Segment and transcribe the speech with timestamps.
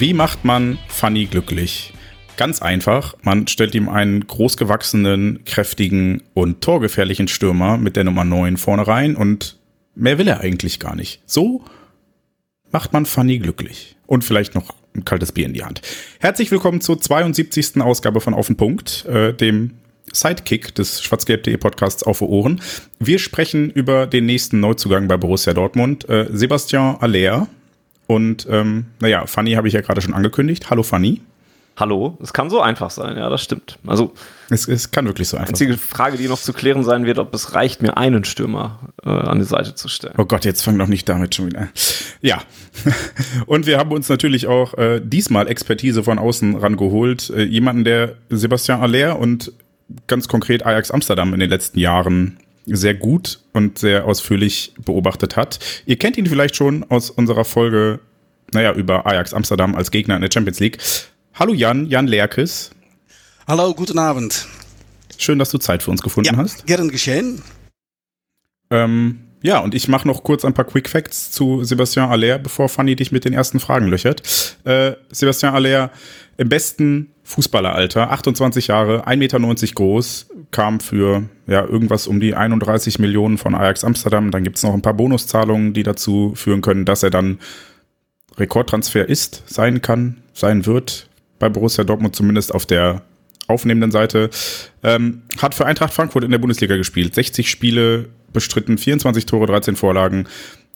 [0.00, 1.92] Wie macht man Fanny glücklich?
[2.36, 8.58] Ganz einfach, man stellt ihm einen großgewachsenen, kräftigen und torgefährlichen Stürmer mit der Nummer 9
[8.58, 9.58] vorne rein und
[9.96, 11.20] mehr will er eigentlich gar nicht.
[11.26, 11.64] So
[12.70, 13.96] macht man Fanny glücklich.
[14.06, 15.82] Und vielleicht noch ein kaltes Bier in die Hand.
[16.20, 17.80] Herzlich willkommen zur 72.
[17.80, 19.72] Ausgabe von Auf den Punkt, äh, dem
[20.12, 22.60] Sidekick des schwarzgelb.de Podcasts auf Ohren.
[23.00, 27.48] Wir sprechen über den nächsten Neuzugang bei Borussia Dortmund, äh, Sebastian Aller.
[28.08, 30.70] Und ähm, naja, Fanny habe ich ja gerade schon angekündigt.
[30.70, 31.20] Hallo Fanny.
[31.76, 33.78] Hallo, es kann so einfach sein, ja, das stimmt.
[33.86, 34.12] Also
[34.50, 35.68] es, es kann wirklich so einfach sein.
[35.68, 38.80] Die einzige Frage, die noch zu klären sein wird, ob es reicht, mir einen Stürmer
[39.04, 40.14] äh, an die Seite zu stellen.
[40.16, 41.68] Oh Gott, jetzt fang doch nicht damit schon wieder an.
[42.20, 42.42] Ja,
[43.46, 47.30] und wir haben uns natürlich auch äh, diesmal Expertise von außen rangeholt.
[47.30, 49.52] Äh, jemanden, der Sebastian Aller und
[50.06, 52.38] ganz konkret Ajax Amsterdam in den letzten Jahren
[52.76, 55.58] sehr gut und sehr ausführlich beobachtet hat.
[55.86, 58.00] Ihr kennt ihn vielleicht schon aus unserer Folge,
[58.52, 60.78] naja, über Ajax Amsterdam als Gegner in der Champions League.
[61.34, 62.70] Hallo Jan, Jan Lerkes.
[63.46, 64.46] Hallo, guten Abend.
[65.16, 66.66] Schön, dass du Zeit für uns gefunden ja, hast.
[66.66, 67.42] Gern geschehen.
[68.70, 72.68] Ähm, ja, und ich mache noch kurz ein paar Quick Facts zu Sebastian Aller, bevor
[72.68, 74.56] Fanny dich mit den ersten Fragen löchert.
[74.64, 75.90] Äh, Sebastian Aller
[76.36, 82.98] im besten Fußballeralter, 28 Jahre, 1,90 Meter groß, kam für ja irgendwas um die 31
[82.98, 84.30] Millionen von Ajax Amsterdam.
[84.30, 87.38] Dann gibt's noch ein paar Bonuszahlungen, die dazu führen können, dass er dann
[88.38, 93.02] Rekordtransfer ist, sein kann, sein wird, bei Borussia Dortmund zumindest auf der
[93.46, 94.30] aufnehmenden Seite.
[94.82, 99.76] Ähm, hat für Eintracht Frankfurt in der Bundesliga gespielt, 60 Spiele bestritten, 24 Tore, 13
[99.76, 100.28] Vorlagen.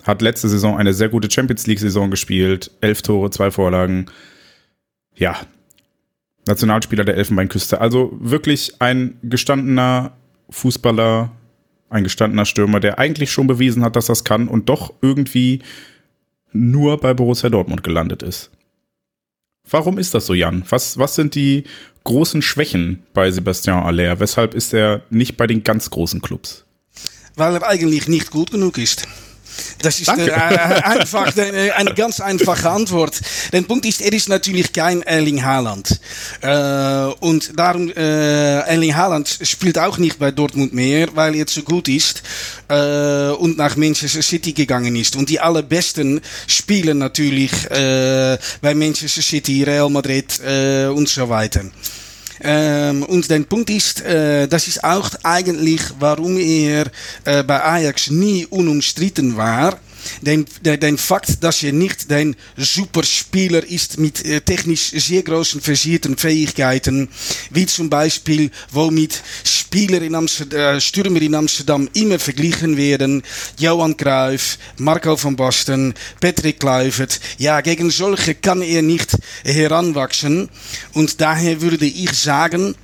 [0.02, 4.06] Hat letzte Saison eine sehr gute Champions League-Saison gespielt, 11 Tore, 2 Vorlagen
[5.14, 5.36] ja,
[6.46, 7.80] Nationalspieler der Elfenbeinküste.
[7.80, 10.12] Also wirklich ein gestandener
[10.50, 11.30] Fußballer,
[11.88, 15.62] ein gestandener Stürmer, der eigentlich schon bewiesen hat, dass das kann und doch irgendwie
[16.52, 18.50] nur bei Borussia Dortmund gelandet ist.
[19.70, 20.64] Warum ist das so, Jan?
[20.68, 21.64] Was, was sind die
[22.04, 24.18] großen Schwächen bei Sebastian Aller?
[24.18, 26.64] Weshalb ist er nicht bei den ganz großen Clubs?
[27.36, 29.06] Weil er eigentlich nicht gut genug ist.
[29.80, 33.20] Das ist äh, einfach eine ganz einfache Antwort.
[33.52, 36.00] Der Punkt ist, er ist natürlich kein Erling Haaland.
[36.40, 41.62] Äh, und darum, äh, Erling Haaland spielt auch nicht bei Dortmund mehr, weil er zu
[41.62, 42.22] gut ist
[42.68, 45.16] äh, und nach Manchester City gegangen ist.
[45.16, 50.40] Und die allerbesten spielen natürlich bei Manchester City, Real Madrid
[50.94, 51.62] und so weiter.
[52.40, 56.86] Ähm, und der Punkt ist, äh, das ist auch eigentlich, warum er
[57.24, 59.78] äh, bei Ajax nie unumstritten war.
[60.20, 66.16] Den, den, den Fakt, dass er nicht ein Superspieler ist äh, technisch sehr großen versierten
[66.16, 67.08] Fähigkeiten,
[67.50, 73.22] wie zum Beispiel, womit Spieler in Amsterdam, äh, Stürmer in Amsterdam immer verglichen werden.
[73.58, 77.20] Johan Cruyff, Marco van Basten, Patrick Kluivert.
[77.38, 80.48] Ja, gegen solche kann er nicht heranwachsen.
[80.92, 82.74] Und daher würde ich sagen,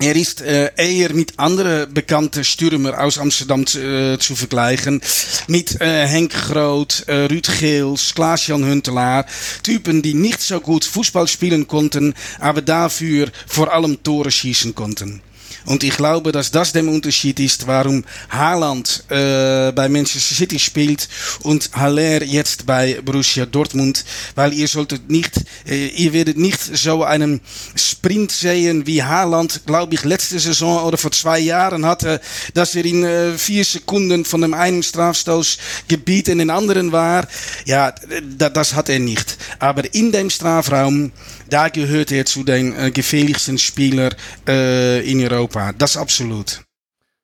[0.00, 5.00] er ist äh, eher mit anderen bekannten Stürmer aus Amsterdam äh, zu vergleichen.
[5.46, 9.26] Mit äh, Henk Groot, äh, Ruud Geels, Klaas-Jan Huntelaar.
[9.62, 15.22] Typen, die nicht so gut Fußball spielen konnten, aber dafür vor allem Tore schießen konnten.
[15.68, 21.08] Und ich glaube, dass das der Unterschied ist, warum Haaland äh, bei Manchester City spielt
[21.42, 24.02] und Haller jetzt bei Borussia Dortmund,
[24.34, 25.32] weil ihr solltet nicht,
[25.68, 27.42] äh, ihr werdet nicht so einen
[27.74, 32.22] Sprint sehen wie Haaland, glaube ich, letzte Saison oder vor zwei Jahren hatte,
[32.54, 37.28] dass er in äh, vier Sekunden von dem einen Strafstoßgebiet in den anderen war.
[37.66, 37.92] Ja,
[38.22, 39.36] das hat er nicht.
[39.58, 41.12] Aber in dem Strafraum,
[41.48, 44.14] da gehört er zu den äh, gefährlichsten Spielern
[44.46, 45.72] äh, in Europa.
[45.76, 46.62] Das absolut.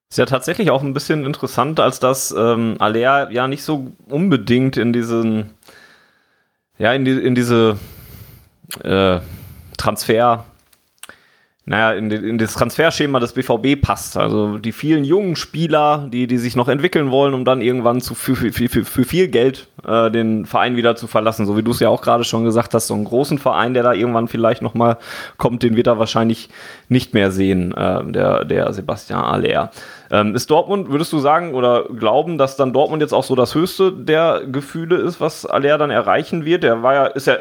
[0.09, 4.77] Ist ja tatsächlich auch ein bisschen interessant, als dass ähm, Alea ja nicht so unbedingt
[4.77, 5.51] in diesen,
[6.77, 7.77] ja, in, die, in diese
[8.83, 9.19] äh,
[9.77, 10.45] Transfer
[11.67, 14.17] naja, in, in das Transferschema des BVB passt.
[14.17, 18.13] Also die vielen jungen Spieler, die, die sich noch entwickeln wollen, um dann irgendwann zu,
[18.13, 21.47] für, für, für, für viel Geld äh, den Verein wieder zu verlassen.
[21.47, 23.81] So wie du es ja auch gerade schon gesagt hast, so einen großen Verein, der
[23.81, 24.97] da irgendwann vielleicht nochmal
[25.37, 26.49] kommt, den wird er wahrscheinlich
[26.87, 29.71] nicht mehr sehen, äh, der, der Sebastian Aller.
[30.11, 33.55] Ähm, ist Dortmund, würdest du sagen oder glauben, dass dann Dortmund jetzt auch so das
[33.55, 36.61] höchste der Gefühle ist, was Aller dann erreichen wird?
[36.61, 37.37] Der war ja, ist ja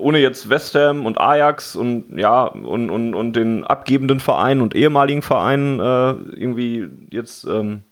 [0.00, 4.74] ohne jetzt West Ham und Ajax und ja und, und, und den abgebenden Vereinen und
[4.74, 7.82] ehemaligen Vereinen äh, irgendwie jetzt ähm,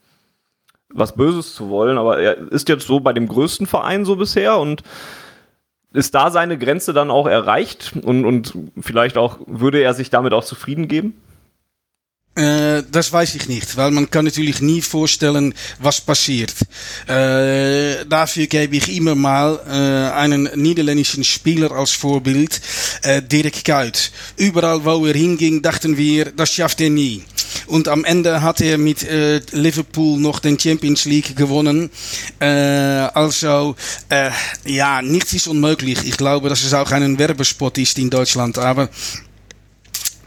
[0.90, 4.58] was Böses zu wollen, aber er ist jetzt so bei dem größten Verein so bisher
[4.58, 4.82] und
[5.92, 10.32] ist da seine Grenze dann auch erreicht und, und vielleicht auch würde er sich damit
[10.32, 11.20] auch zufrieden geben?
[12.38, 16.54] Äh, das weiß ich nicht, weil man kann natürlich nie vorstellen, was passiert.
[17.08, 21.98] Äh, dafür gebe ich immer mal äh, einen niederländischen Spieler als
[23.02, 24.12] äh, Dirk Kuyt.
[24.36, 27.24] Überall, wo er hinging, dachten wir, das schafft er nie.
[27.66, 29.06] Und am Ende hat er mit
[29.52, 31.90] Liverpool noch den Champions League gewonnen.
[32.38, 33.74] Also,
[34.64, 35.98] ja, nichts ist unmöglich.
[36.04, 38.58] Ich glaube, dass es auch ein Werbespot ist in Deutschland.
[38.58, 38.88] Aber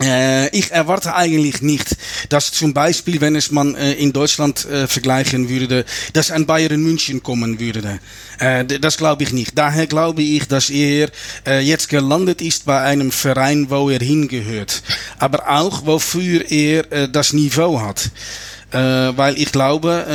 [0.04, 1.96] äh, ich erwarte eigentlich nicht,
[2.30, 6.82] dass zum Beispiel, wenn es man äh, in Deutschland äh, vergleichen würde, dass ein Bayern
[6.82, 8.00] München kommen würde.
[8.82, 9.56] Das glaube ich nicht.
[9.56, 11.10] Daher glaube ich, dass er
[11.62, 14.82] jetzt gelandet ist bei einem Verein, wo er hingehört.
[15.20, 18.10] Aber auch, wofür er das Niveau hat.
[18.72, 20.06] Äh, weil ich glaube,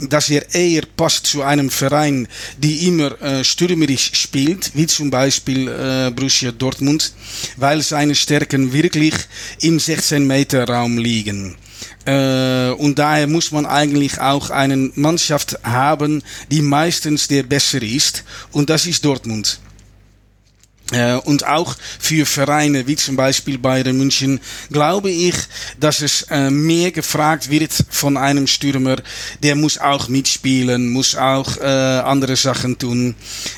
[0.00, 2.26] äh, dass er eher passt zu einem Verein,
[2.56, 7.12] die immer äh, stürmerisch spielt, wie zum Beispiel äh, Borussia Dortmund,
[7.56, 9.14] weil seine Stärken wirklich
[9.60, 11.56] im 16-Meter-Raum liegen.
[12.06, 18.24] Äh, und daher muss man eigentlich auch eine Mannschaft haben, die meistens der bessere ist.
[18.52, 19.60] Und das ist Dortmund.
[20.92, 24.40] Äh, und auch für Vereine wie zum Beispiel Bayern München
[24.70, 25.34] glaube ich,
[25.80, 28.96] dass es äh, mehr gefragt wird von einem Stürmer.
[29.42, 33.14] Der muss auch mitspielen, muss auch äh, andere Sachen tun.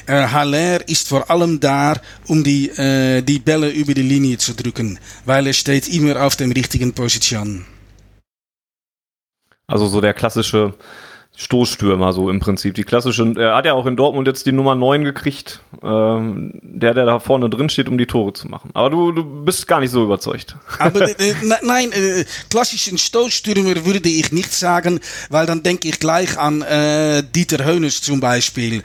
[0.06, 1.94] Haller ist vor allem da,
[2.26, 2.70] um die,
[3.22, 7.64] die Bälle über die Linie zu drücken, weil er steht immer auf der richtigen Position.
[9.66, 10.74] Also so der klassische
[11.40, 12.74] Stoßstürmer, so im Prinzip.
[12.74, 16.94] Die klassischen, er hat ja auch in Dortmund jetzt die Nummer 9 gekriegt, ähm, der,
[16.94, 18.70] der da vorne drin steht, um die Tore zu machen.
[18.74, 20.56] Aber du, du bist gar nicht so überzeugt.
[20.80, 24.98] Aber äh, nein, äh, klassischen Stoßstürmer würde ich nicht sagen,
[25.30, 28.82] weil dann denke ich gleich an äh, Dieter Hönes zum Beispiel.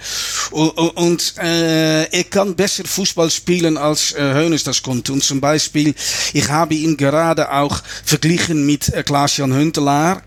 [0.52, 5.12] Und, und äh, er kann besser Fußball spielen als äh, Hönes das konnte.
[5.12, 5.96] Und zum Beispiel,
[6.34, 10.22] ich habe ihn gerade auch verglichen mit äh, Klaas-Jan Huntelaar.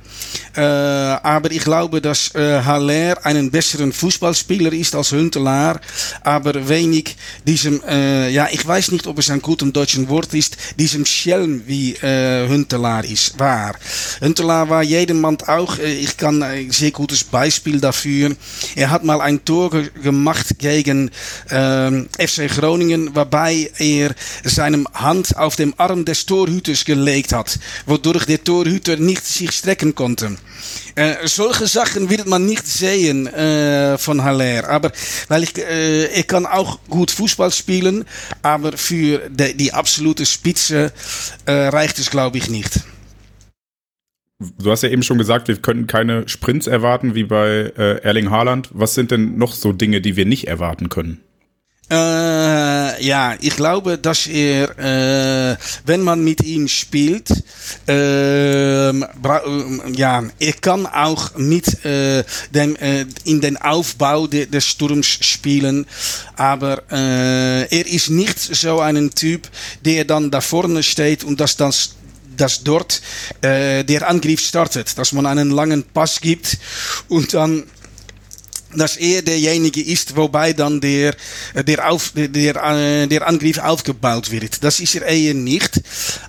[0.57, 5.81] Äh, aber ich glaube, dass äh, Haller einen besseren Fußballspieler ist als Huntelaar,
[6.23, 7.17] aber wenig
[7.47, 11.63] diesem, äh, ja, ich weiß nicht, ob es ein gutem deutschen Wort ist, diesem Schelm
[11.67, 13.75] wie äh, Huntelaar ist, war.
[14.23, 18.35] Huntelaar war jedermann auch, äh, ich kann ein sehr gutes Beispiel dafür.
[18.77, 21.11] Er hat mal ein Tor ge gemacht gegen
[21.49, 24.15] FC Groningen, wobei er
[24.45, 29.95] seine Hand auf dem Arm des Torhüters gelegt hat, wodurch der Torhüter nicht sich strecken
[29.95, 30.06] konnte.
[30.95, 34.69] Äh, solche Sachen wird man nicht sehen äh, von Haller.
[34.69, 34.93] Aber
[35.29, 38.05] weil ich, äh, er kann auch gut Fußball spielen,
[38.43, 40.93] aber für de, die absolute Spitze
[41.47, 42.81] äh, reicht es, glaube ich, nicht.
[44.59, 48.31] Du hast ja eben schon gesagt, wir können keine Sprints erwarten wie bei äh, Erling
[48.31, 48.69] Haaland.
[48.73, 51.21] Was sind denn noch so Dinge, die wir nicht erwarten können?
[51.89, 51.95] Äh,
[53.01, 57.31] ja, ich glaube, dass er, äh, wenn man mit ihm spielt,
[57.89, 65.07] äh, ja, er kann auch mit äh, dem, äh, in den Aufbau de, des Sturms
[65.07, 65.87] spielen,
[66.37, 69.49] aber äh, er ist nicht so ein Typ,
[69.85, 71.73] der dann da vorne steht und das dann
[72.37, 73.01] dass dort
[73.41, 76.59] äh, der Angriff startet, dass man einen langen Pass gibt
[77.09, 77.65] und dann
[78.75, 81.15] dass er derjenige ist, wobei dann der,
[81.55, 84.63] der, auf, der, der, der Angriff aufgebaut wird.
[84.63, 85.81] Das ist er eher nicht.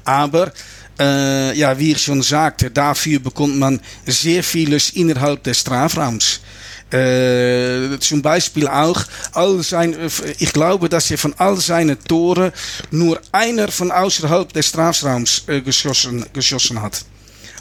[0.06, 0.52] Aber
[1.00, 6.42] äh, ja, wie ich schon sagte, dafür bekommt man sehr vieles innerhalb des Strafraums.
[6.90, 9.04] Äh, zum Beispiel auch
[9.34, 9.94] all sein,
[10.40, 12.54] ich glaube, dass er von all seinen Toren
[12.92, 16.80] nur einer von außerhalb des Strafraums geschossen, geschossen.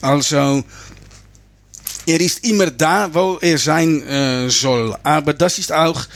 [0.01, 0.63] Also
[2.07, 4.97] er ist immer da, wo er sein äh, soll.
[5.03, 6.07] Aber das ist auch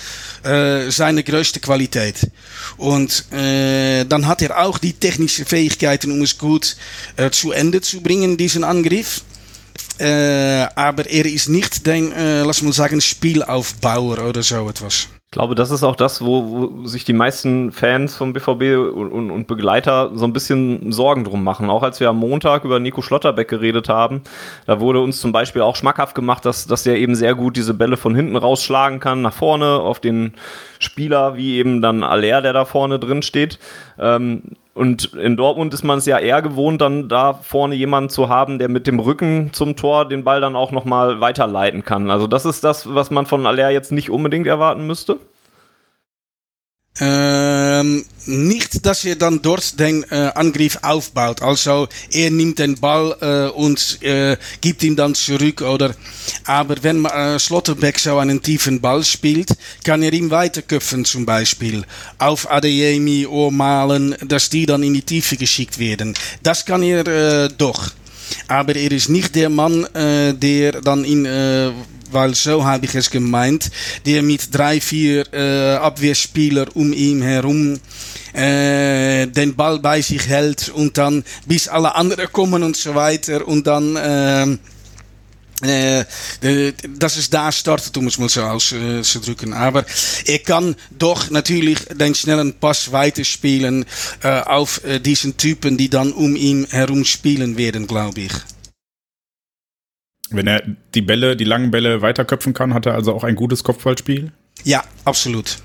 [0.45, 2.31] äh, seine größte Qualität.
[2.77, 6.77] Und äh, dann hat er auch die technischen Fähigkeiten, um es gut
[7.17, 9.23] äh, zu Ende zu bringen, diesen Angriff.
[9.99, 15.09] Äh, aber er ist nicht den, äh, lass mal sagen, Spielaufbauer oder so etwas.
[15.33, 19.13] Ich glaube, das ist auch das, wo, wo sich die meisten Fans vom BVB und,
[19.13, 21.71] und, und, Begleiter so ein bisschen Sorgen drum machen.
[21.71, 24.23] Auch als wir am Montag über Nico Schlotterbeck geredet haben,
[24.67, 27.75] da wurde uns zum Beispiel auch schmackhaft gemacht, dass, dass der eben sehr gut diese
[27.75, 30.35] Bälle von hinten rausschlagen kann, nach vorne auf den
[30.81, 33.61] Spieler, wie eben dann Aller, der da vorne drin steht.
[34.01, 34.43] Ähm,
[34.81, 38.59] und in Dortmund ist man es ja eher gewohnt, dann da vorne jemanden zu haben,
[38.59, 42.11] der mit dem Rücken zum Tor den Ball dann auch nochmal weiterleiten kann.
[42.11, 45.19] Also das ist das, was man von Aller jetzt nicht unbedingt erwarten müsste.
[46.99, 51.41] Ähm, nicht, dass er dann dort den äh, Angriff aufbaut.
[51.41, 55.63] Also er nimmt den Ball äh, und äh, gibt ihn dann zurück.
[55.63, 55.95] Oder,
[56.45, 59.51] aber wenn äh, Slotterbeck so einen tiefen Ball spielt,
[59.85, 61.85] kann er ihm weiterköpfen zum Beispiel.
[62.19, 66.15] Auf Adeyemi oder Malen, dass die dann in die Tiefe geschickt werden.
[66.43, 67.93] Das kann er äh, doch.
[68.49, 71.73] Aber er ist nicht der Mann, äh, der dann in äh,
[72.13, 73.71] weil so habe ich es gemeint,
[74.07, 77.79] der mit drei, vier äh, Abwehrspieler um ihn herum
[78.33, 83.47] äh, den Ball bei sich hält und dann bis alle anderen kommen und so weiter
[83.47, 83.97] und dann
[85.63, 86.01] äh,
[86.41, 89.53] äh, dass es da startet, um es mal so auszudrücken.
[89.53, 89.85] Aber
[90.25, 93.85] er kann doch natürlich den schnellen Pass weiterspielen
[94.23, 98.33] äh, auf diesen Typen, die dann um ihn herum spielen werden, glaube ich.
[100.31, 100.63] Wenn er
[100.95, 104.33] die Bälle, die langen Bälle weiterköpfen kann, hat er also auch ein gutes Kopfballspiel?
[104.65, 105.59] Ja, absolut.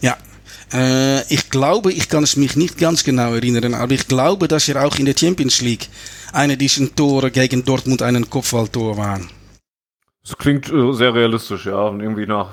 [0.00, 0.16] Ja.
[0.72, 4.68] Äh, ich glaube, ich kann es mich nicht ganz genau erinnern, aber ich glaube, dass
[4.68, 5.88] er auch in der Champions League
[6.32, 9.20] eine dieser Tore gegen Dortmund einen Kopfballtor war.
[10.22, 11.82] Das klingt äh, sehr realistisch, ja.
[11.82, 12.50] Und irgendwie nach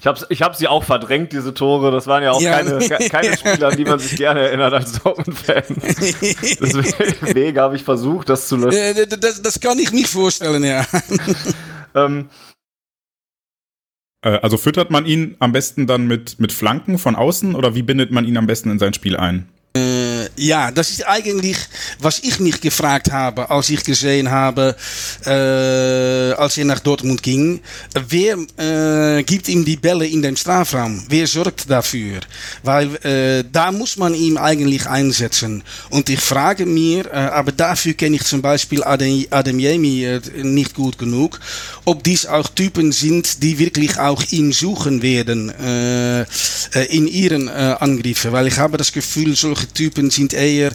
[0.00, 1.90] ich habe ich hab sie auch verdrängt, diese Tore.
[1.90, 2.58] Das waren ja auch ja.
[2.60, 2.78] Keine,
[3.08, 5.64] keine Spieler, an die man sich gerne erinnert als Dortmund-Fan.
[7.22, 8.78] Deswegen habe ich versucht, das zu löschen.
[8.78, 10.86] Äh, das, das kann ich nicht vorstellen, ja.
[11.94, 12.28] ähm,
[14.22, 17.82] äh, also füttert man ihn am besten dann mit, mit Flanken von außen oder wie
[17.82, 19.48] bindet man ihn am besten in sein Spiel ein?
[19.78, 21.56] Äh, ja, das ist eigentlich,
[21.98, 24.76] was ich mich gefragt habe, als ich gesehen habe,
[25.24, 27.60] äh, als er nach Dortmund ging.
[28.08, 31.04] Wer äh, gibt ihm die Bälle in den Strafraum?
[31.08, 32.20] Wer sorgt dafür?
[32.62, 35.62] Weil äh, da muss man ihn eigentlich einsetzen.
[35.90, 40.74] Und ich frage mir, äh, aber dafür kenne ich zum Beispiel Adem, Ademiemi äh, nicht
[40.74, 41.40] gut genug,
[41.84, 46.24] ob dies auch Typen sind, die wirklich auch ihn suchen werden äh
[46.90, 48.32] in ihren äh, Angriffen.
[48.32, 50.72] Weil ich habe das Gefühl, solche Typen sind eher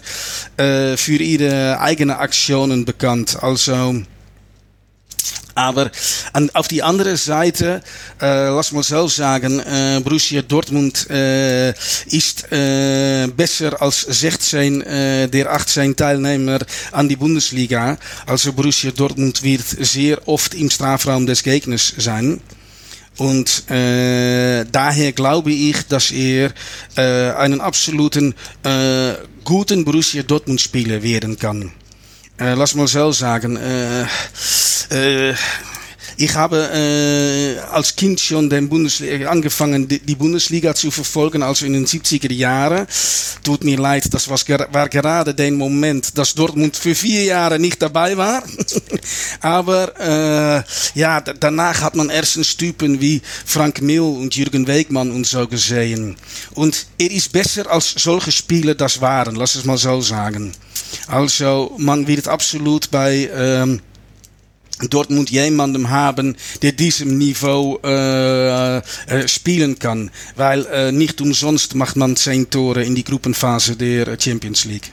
[0.57, 3.37] äh, für ihre eigenen Aktionen bekannt.
[3.41, 4.03] Also
[5.55, 5.91] aber
[6.33, 7.83] an, die andere Seite,
[8.19, 11.69] äh, lass mal so sagen, äh, Borussia Dortmund äh,
[12.07, 16.59] ist äh, besser als 16 äh, der 18 Teilnehmer
[16.91, 17.97] an die Bundesliga.
[18.25, 21.93] Also Borussia Dortmund wird sehr oft im Strafraum des Gegners.
[23.17, 26.51] Und äh, daher glaube ich, dass er
[26.95, 31.71] äh, einen absoluten äh, guten Borussia Dortmund Spieler werden kann.
[32.39, 33.57] Äh, lass mal so sagen.
[36.17, 41.73] Ich habe äh, als Kind schon den Bundesliga, angefangen, die, Bundesliga zu verfolgen, also in
[41.73, 42.87] den 70er Jahren.
[43.43, 47.81] Tut mir leid, das was, war gerade der Moment, dass Dortmund für vier Jahre nicht
[47.81, 48.43] dabei war.
[49.41, 55.25] Aber äh, ja, danach hat man erstens Typen wie Frank Mill und Jürgen Wegmann und
[55.25, 56.15] so gesehen.
[56.53, 60.53] Und er ist besser als solche Spieler das waren, lass es mal so sagen.
[61.07, 63.29] Also man wird absolut bei...
[63.35, 63.81] Ähm,
[64.89, 68.81] Dort moet jemanden haben, der diesem Niveau äh,
[69.27, 70.11] spielen kann.
[70.35, 74.91] Weil äh, nicht umsonst macht man zehn Tore in die Gruppenphase der Champions League.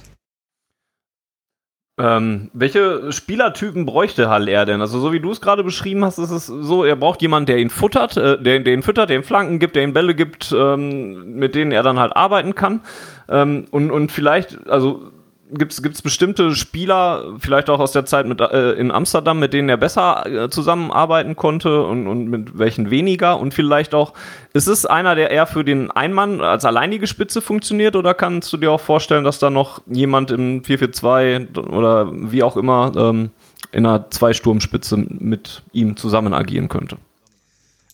[2.01, 4.81] Ähm, welche Spielertypen bräuchte Haller denn?
[4.81, 7.59] Also so wie du es gerade beschrieben hast, ist es so, er braucht jemanden, der
[7.59, 10.51] ihn futtert, äh, der, der ihn füttert, der ihm Flanken gibt, der ihm Bälle gibt,
[10.57, 12.81] ähm, mit denen er dann halt arbeiten kann.
[13.29, 15.11] Ähm, und, und vielleicht, also
[15.53, 19.69] Gibt es bestimmte Spieler, vielleicht auch aus der Zeit mit, äh, in Amsterdam, mit denen
[19.69, 23.39] er besser äh, zusammenarbeiten konnte und, und mit welchen weniger?
[23.39, 24.15] Und vielleicht auch,
[24.53, 28.57] ist es einer, der eher für den Einmann als alleinige Spitze funktioniert oder kannst du
[28.57, 33.31] dir auch vorstellen, dass da noch jemand im 4-4-2 oder wie auch immer ähm,
[33.73, 36.97] in einer Zwei-Sturm-Spitze mit ihm zusammen agieren könnte?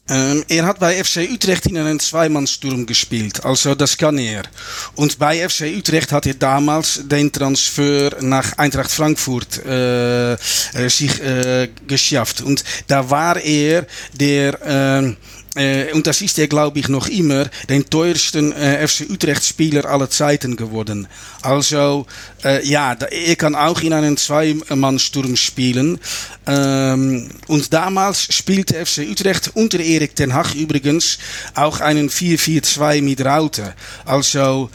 [0.08, 4.44] Ähm, er hat bei FC Utrecht in einem Zweimannsturm gespielt, also das kann er.
[4.94, 10.38] Und bei FC Utrecht hat er damals den Transfer nach Eintracht Frankfurt äh, äh,
[10.88, 12.40] sich äh, geschafft.
[12.40, 15.16] Und da war er der äh,
[15.56, 20.10] äh, und das ist er, glaube ich, noch immer, den teuersten äh, FC Utrecht-Spieler aller
[20.10, 21.08] Zeiten geworden.
[21.42, 22.06] Also,
[22.44, 25.98] äh, ja, er kann auch in einem Zwei-Mann-Sturm spielen.
[26.46, 31.18] Ähm, und damals spielte FC Utrecht unter Erik ten Hag übrigens
[31.54, 33.74] auch einen 4-4-2 mit Raute.
[34.04, 34.70] Also,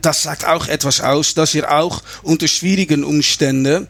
[0.00, 3.86] das sagt auch etwas aus, dass er auch unter schwierigen Umständen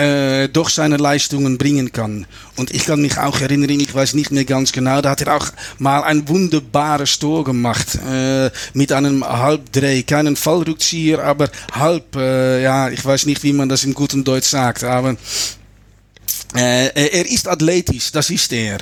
[0.00, 2.26] äh, doch seine Leistungen bringen kann.
[2.56, 5.36] Und ich kann mich auch erinnern, ich weiß nicht mehr ganz genau, da hat er
[5.36, 5.46] auch
[5.78, 12.88] mal ein wunderbares Tor gemacht äh, mit einem Halbdreh, keinen Fallrückzieher, aber halb, äh, ja,
[12.88, 15.16] ich weiß nicht, wie man das im guten Deutsch sagt, aber
[16.52, 18.78] er ist athletisch, das ist er.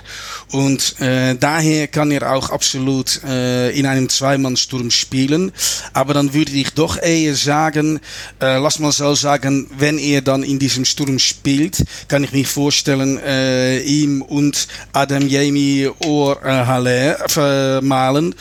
[0.52, 5.52] Und äh, daher kann er auch absolut äh, in einem Zweimannsturm spielen.
[5.92, 8.00] Aber dann würde ich doch eher sagen,
[8.40, 12.46] äh, lass mal so sagen, wenn er dann in diesem Sturm spielt, kann ich mich
[12.46, 18.34] vorstellen, äh, ihm und Adam Jamie Ohr äh, Haller vermalen.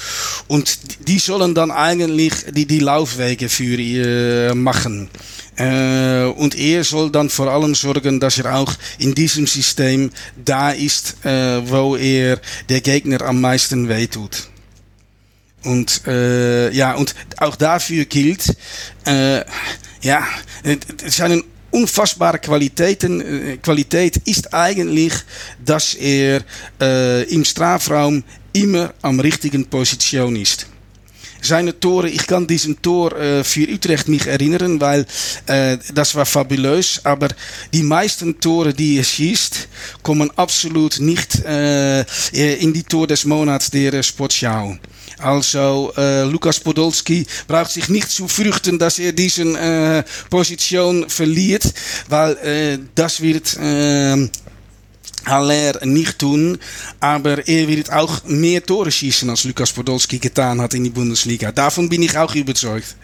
[0.48, 5.10] Und die sollen dann eigentlich die, die Laufwege für äh, machen.
[5.58, 10.12] Äh, und er soll dann vor allem sorgen, dass er auch in diesem System
[10.44, 14.50] da ist, äh, wo er der Gegner am meisten wehtut.
[15.64, 18.56] Und äh, ja, und auch dafür gilt,
[19.06, 19.44] äh,
[20.02, 20.24] ja,
[21.08, 25.14] seine unfassbare Qualitäten, äh, Qualität ist eigentlich,
[25.66, 26.42] dass er
[26.80, 28.24] äh, im Strafraum
[28.54, 30.68] immer am richtigen Position ist
[31.42, 35.06] seine Tore, ich kann diesen Tor äh, für Utrecht mich erinnern, weil
[35.46, 37.30] äh, das war fabulös, aber
[37.74, 39.68] die meisten Tore, die er schießt,
[40.04, 42.02] kommen absolut nicht äh,
[42.56, 44.78] in die Tor des Monats der Sportschau.
[45.20, 51.64] Also äh, Lukas Podolski braucht sich nicht zu fürchten, dass er diesen äh, Position verliert,
[52.08, 54.30] weil äh, das wird äh,
[55.26, 56.58] Haller nicht tun,
[57.00, 61.52] aber er wird auch mehr Tore schießen, als Lukas Podolski getan hat in die Bundesliga.
[61.52, 62.96] Davon bin ich auch überzeugt.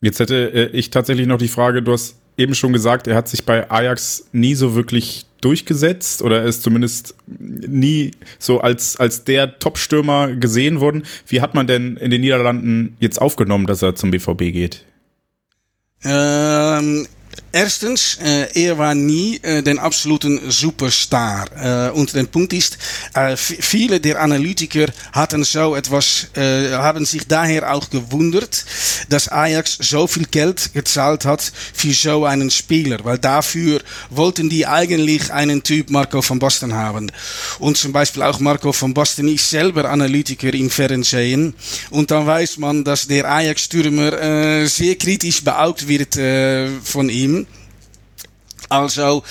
[0.00, 3.28] Jetzt hätte äh, ich tatsächlich noch die Frage, du hast eben schon gesagt, er hat
[3.28, 9.58] sich bei Ajax nie so wirklich durchgesetzt oder ist zumindest nie so als, als der
[9.58, 11.04] Top-Stürmer gesehen worden.
[11.26, 14.84] Wie hat man denn in den Niederlanden jetzt aufgenommen, dass er zum BVB geht?
[16.02, 17.06] Ähm,
[17.56, 21.46] Erstens, er war nie äh, den absoluten Superstar.
[21.88, 22.78] Äh, und der Punkt ist,
[23.36, 28.64] viele der Analytiker hatten so etwas, haben sich daher auch gewundert,
[29.08, 32.98] dass Ajax so viel Geld gezahlt hat für so einen Spieler.
[33.04, 33.80] Weil dafür
[34.10, 37.12] wollten die eigentlich einen Typ Marco van Basten haben.
[37.60, 41.54] Und zum Beispiel auch Marco van Basten ist selber Analytiker im Fernsehen.
[41.90, 46.18] Und dann weiß man, dass der Ajax-Stürmer sehr kritisch beaugt wird
[46.82, 47.43] von ihm.
[48.68, 49.22] Also,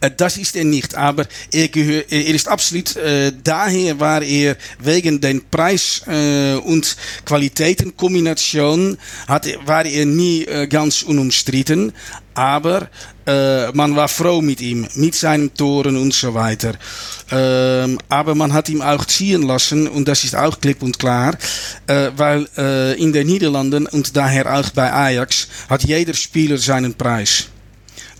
[0.00, 0.94] äh, das ist er nicht.
[0.94, 6.96] Aber er, gehör, er ist absolut äh, daher, war er wegen den Preis- äh, und
[7.24, 11.92] Qualitätenkombination, hat, war er nie äh, ganz unumstritten.
[12.34, 12.88] Aber
[13.24, 16.72] man war froh mit ihm, mit seinen Toren und so weiter.
[17.30, 21.36] Ähm, aber man hat ihn auch ziehen lassen und das ist auch klipp und klar,
[21.86, 22.48] äh, weil
[22.98, 27.51] in den Niederlanden und daher auch bei Ajax hat jeder Spieler seinen Preis.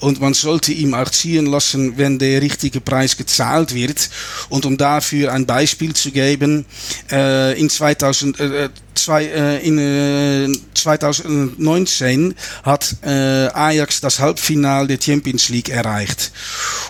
[0.02, 4.10] Und man sollte ihm auch ziehen lassen, wenn der richtige Preis gezahlt wird.
[4.48, 6.66] Und um dafür ein Beispiel zu geben,
[7.12, 12.34] äh, in 2000, äh, zwei, äh, in äh, 2019
[12.64, 16.32] hat äh, Ajax das Halbfinale der Champions League erreicht.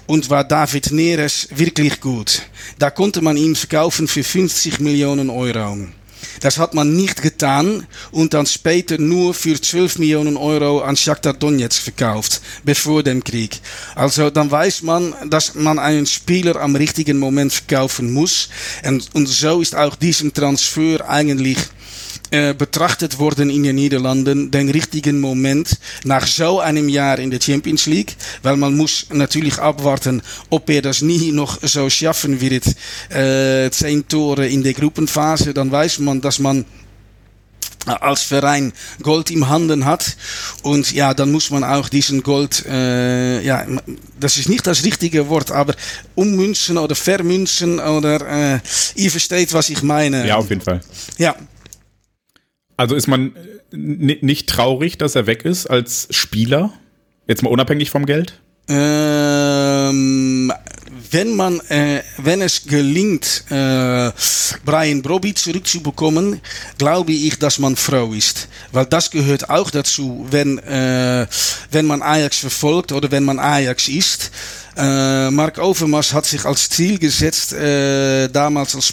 [0.07, 2.41] Und war David Neres wirklich gut.
[2.79, 5.77] Da konnte man ihn verkaufen für 50 Millionen Euro.
[6.41, 11.35] Das hat man nicht getan und dann später nur für 12 Millionen Euro an Shakhtar
[11.35, 13.61] Donetsk verkauft, bevor dem Krieg.
[13.95, 18.49] Also dann weiß man, dass man einen Spieler am richtigen Moment verkaufen muss.
[18.85, 21.59] Und, und so ist auch diesen Transfer eigentlich
[22.33, 27.43] äh, betrachtet worden in den Niederlanden, den richtigen Moment nach so einem Jahr in der
[27.43, 32.65] Champions League, weil man muss natürlich abwarten, ob er das nie noch so schaffen wird,
[33.11, 36.65] äh, zehn Tore in der Gruppenphase, dann weiß man, dass man
[37.85, 40.17] als Verein Gold im Handen hat
[40.63, 43.67] und ja, dann muss man auch diesen Gold, äh, ja,
[44.19, 45.75] das ist nicht das richtige Wort, aber
[46.15, 48.61] ummünzen oder vermünzen oder äh,
[48.95, 50.27] ihr versteht, was ich meine.
[50.27, 50.81] Ja, auf jeden Fall.
[51.19, 51.35] Ja,
[52.83, 53.37] also ist man
[53.71, 56.73] nicht traurig, dass er weg ist als Spieler?
[57.29, 58.41] Jetzt mal unabhängig vom Geld?
[58.69, 60.53] Ähm,
[61.13, 64.11] wenn man, äh, wenn es gelingt, äh,
[64.65, 66.41] Brian Brobby zurückzubekommen,
[66.77, 68.49] glaube ich, dass man froh ist.
[68.73, 71.29] Weil das gehört auch dazu, wenn, äh,
[71.71, 74.33] wenn man Ajax verfolgt oder wenn man Ajax ist.
[74.77, 78.87] Äh, Mark Overmars hat sich als Ziel gesetzt, äh, damals als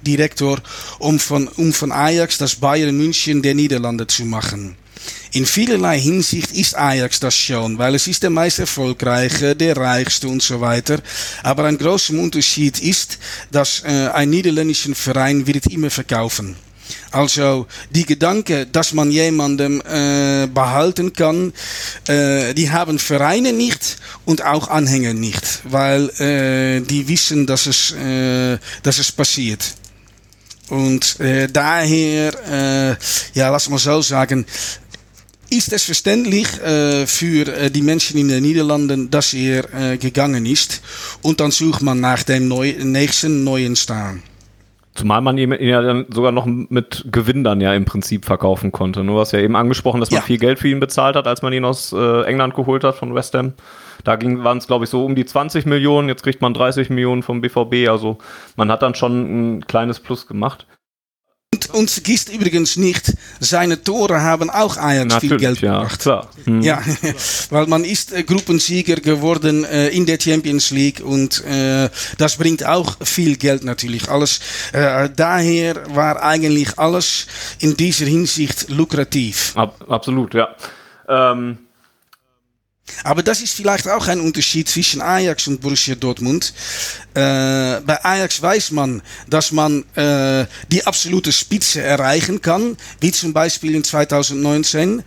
[0.00, 0.58] Sportdirektor,
[0.98, 4.76] um von, um von Ajax das Bayern München der Niederlande zu machen.
[5.32, 10.26] In vielerlei Hinsicht ist Ajax das schon, weil es ist der meist erfolgreiche, der reichste
[10.28, 11.00] und so weiter.
[11.42, 13.18] Aber ein großer Unterschied ist,
[13.52, 16.56] dass äh, ein niederländischer Verein wird immer verkaufen.
[17.10, 21.52] Also die Gedanke, dass man jemandem äh, behalten kann,
[22.06, 27.92] äh, die haben Vereine nicht und auch Anhänger nicht, weil äh, die wissen, dass es,
[27.92, 29.74] äh, dass es passiert.
[30.70, 34.46] Und äh, daher, äh, ja, lass mal so sagen,
[35.50, 40.80] ist es verständlich äh, für äh, die Menschen in den Niederlanden, dass er gegangen ist.
[41.22, 44.16] Und dann sucht man nach dem neu, nächsten neuen Star.
[45.00, 49.02] Zumal man ihn ja dann sogar noch mit Gewinn dann ja im Prinzip verkaufen konnte.
[49.02, 50.26] Nur was ja eben angesprochen, dass man ja.
[50.26, 53.14] viel Geld für ihn bezahlt hat, als man ihn aus äh, England geholt hat von
[53.14, 53.54] West Ham.
[54.04, 56.08] Da waren es, glaube ich, so um die 20 Millionen.
[56.08, 57.88] Jetzt kriegt man 30 Millionen vom BVB.
[57.88, 58.18] Also
[58.56, 60.66] man hat dann schon ein kleines Plus gemacht.
[61.52, 66.00] Und, und vergisst übrigens nicht, seine Tore haben auch Ajax Natürlich, viel Geld ja, gebracht.
[66.00, 66.30] Klar.
[66.44, 66.60] Hm.
[66.60, 66.80] Ja,
[67.50, 72.64] weil man ist äh, Gruppensieger geworden äh, in der Champions League und äh, das bringt
[72.64, 74.08] auch viel Geld natürlich.
[74.08, 74.38] Alles,
[74.70, 77.26] daher war eigentlich alles
[77.58, 79.52] in dieser Hinsicht lukrativ.
[79.56, 80.54] Ab, absolut, ja.
[81.08, 81.58] Ähm
[83.04, 86.52] aber das ist vielleicht auch ein Unterschied zwischen Ajax und Borussia Dortmund.
[87.14, 93.32] Äh, bei Ajax weiß man, dass man äh, die absolute Spitze erreichen kann, wie zum
[93.32, 95.02] Beispiel in 2019.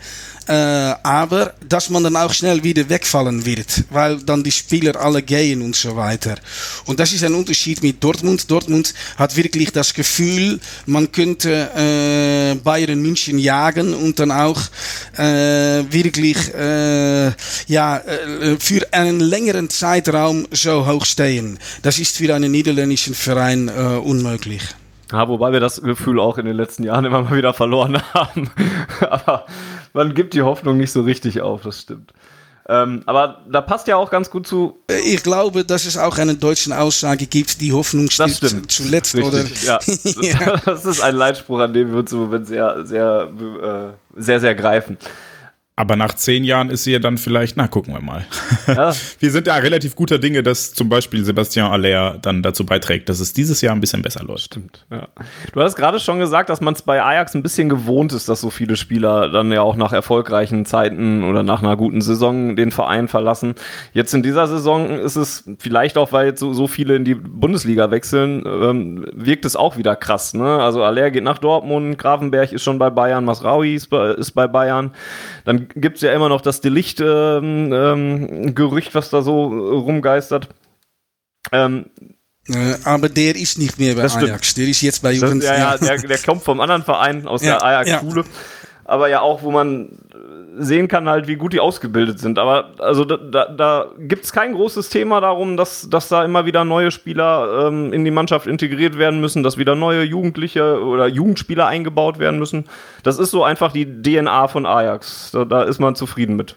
[0.48, 5.22] Äh, aber dass man dann auch schnell wieder wegfallen wird, weil dann die Spieler alle
[5.22, 6.36] gehen und so weiter.
[6.86, 8.50] Und das ist ein Unterschied mit Dortmund.
[8.52, 14.62] Dortmund hat wirklich das Gefühl, man könnte äh, Bayern München jagen und dann auch
[15.18, 17.32] äh, wirklich äh,
[17.68, 21.58] ja, äh, für einen längeren Zeitraum so hoch stehen.
[21.82, 24.64] Das ist für einen niederländischen Verein äh, unmöglich.
[25.14, 28.50] Ja, wobei wir das Gefühl auch in den letzten Jahren immer mal wieder verloren haben.
[29.00, 29.46] Aber
[29.94, 32.14] man gibt die Hoffnung nicht so richtig auf, das stimmt.
[32.68, 34.80] Ähm, aber da passt ja auch ganz gut zu.
[35.06, 39.16] Ich glaube, dass es auch eine deutsche Aussage gibt, die Hoffnung stirbt zuletzt.
[39.16, 39.44] Richtig, oder?
[39.64, 39.80] Ja.
[40.22, 40.62] ja.
[40.66, 43.30] Das ist ein Leitspruch, an dem wir uns im Moment sehr, sehr,
[43.62, 44.98] äh, sehr, sehr greifen.
[45.76, 48.24] Aber nach zehn Jahren ist sie ja dann vielleicht, na, gucken wir mal.
[48.68, 48.94] Ja.
[49.20, 53.20] wir sind ja relativ guter Dinge, dass zum Beispiel Sebastian Aller dann dazu beiträgt, dass
[53.20, 54.44] es dieses Jahr ein bisschen besser läuft.
[54.44, 55.08] Stimmt, ja.
[55.52, 58.40] Du hast gerade schon gesagt, dass man es bei Ajax ein bisschen gewohnt ist, dass
[58.40, 62.70] so viele Spieler dann ja auch nach erfolgreichen Zeiten oder nach einer guten Saison den
[62.70, 63.56] Verein verlassen.
[63.94, 67.16] Jetzt in dieser Saison ist es vielleicht auch, weil jetzt so, so viele in die
[67.16, 70.36] Bundesliga wechseln, ähm, wirkt es auch wieder krass.
[70.36, 70.62] Ne?
[70.62, 74.46] Also Aller geht nach Dortmund, Grafenberg ist schon bei Bayern, Masraui ist bei, ist bei
[74.48, 74.92] Bayern.
[75.46, 77.04] Dann gibt es ja immer noch das Delicht-Gerücht,
[77.42, 80.50] ähm, ähm, was da so rumgeistert.
[81.52, 81.86] Ähm,
[82.48, 84.54] äh, aber der ist nicht mehr bei Ajax.
[84.56, 85.48] Der ist jetzt bei Juventus.
[85.48, 88.22] Ja, ja, der, der kommt vom anderen Verein aus ja, der Ajax-Schule.
[88.22, 88.28] Ja.
[88.86, 89.98] Aber ja auch, wo man
[90.58, 92.40] sehen kann halt, wie gut die ausgebildet sind.
[92.40, 96.46] Aber also da, da, da gibt es kein großes Thema darum, dass, dass da immer
[96.46, 101.08] wieder neue Spieler ähm, in die Mannschaft integriert werden müssen, dass wieder neue Jugendliche oder
[101.08, 102.66] Jugendspieler eingebaut werden müssen.
[103.04, 105.32] Das ist so einfach die DNA von Ajax.
[105.32, 106.56] Da, da ist man zufrieden mit.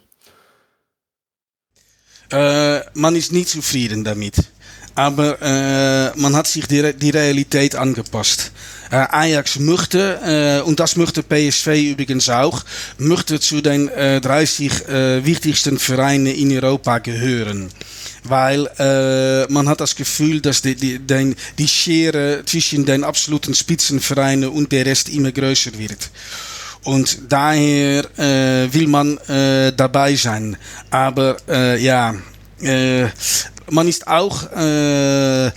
[2.30, 4.55] Äh, man ist nie zufrieden damit.
[4.96, 8.50] Aber äh, man hat sich die, die Realität angepasst.
[8.90, 12.64] Äh, Ajax möchte, äh, und das möchte PSV übrigens auch,
[12.96, 17.68] möchte zu den äh, 30 äh, wichtigsten Vereinen in Europa gehören.
[18.24, 23.54] Weil äh, man hat das Gefühl, dass die, die, die, die Schere zwischen den absoluten
[23.54, 26.10] Spitzenvereinen und der Rest immer größer wird.
[26.84, 30.56] Und daher äh, will man äh, dabei sein.
[30.90, 32.14] Aber äh, ja,
[32.62, 33.08] äh,
[33.70, 35.50] man ist auch äh,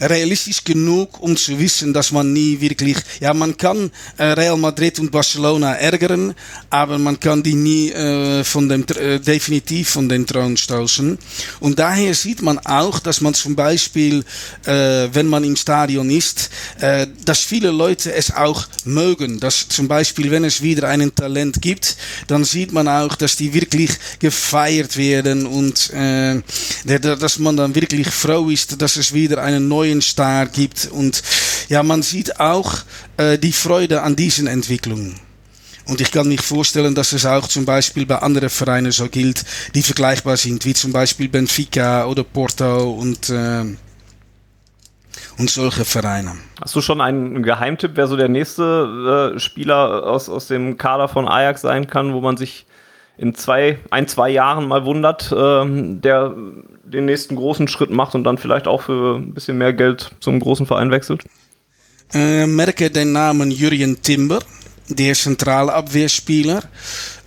[0.00, 4.98] realistisch genug, um zu wissen, dass man nie wirklich, ja, man kann äh, Real Madrid
[4.98, 6.34] und Barcelona ärgern,
[6.70, 11.18] aber man kann die nie äh, von dem, äh, definitiv von den Thron stoßen.
[11.60, 14.24] Und daher sieht man auch, dass man zum Beispiel,
[14.66, 16.50] äh, wenn man im Stadion ist,
[16.80, 19.40] äh, dass viele Leute es auch mögen.
[19.40, 21.96] Dass zum Beispiel, wenn es wieder einen Talent gibt,
[22.26, 26.42] dann sieht man auch, dass die wirklich gefeiert werden und äh,
[26.84, 30.88] dass man dann wirklich froh ist, dass es wieder einen neuen Star gibt.
[30.90, 31.22] Und
[31.68, 32.78] ja, man sieht auch
[33.16, 35.20] äh, die Freude an diesen Entwicklungen.
[35.86, 39.44] Und ich kann mich vorstellen, dass es auch zum Beispiel bei anderen Vereinen so gilt,
[39.74, 43.64] die vergleichbar sind, wie zum Beispiel Benfica oder Porto und, äh,
[45.38, 46.32] und solche Vereine.
[46.62, 51.08] Hast du schon einen Geheimtipp, wer so der nächste äh, Spieler aus, aus dem Kader
[51.08, 52.64] von Ajax sein kann, wo man sich
[53.16, 55.64] in zwei, ein, zwei Jahren mal wundert, äh,
[56.00, 56.34] der
[56.84, 60.40] den nächsten großen Schritt macht und dann vielleicht auch für ein bisschen mehr Geld zum
[60.40, 61.24] großen Verein wechselt?
[62.12, 64.40] Äh, merke den Namen Jurien Timber
[64.88, 66.62] der Zentralabwehrspieler.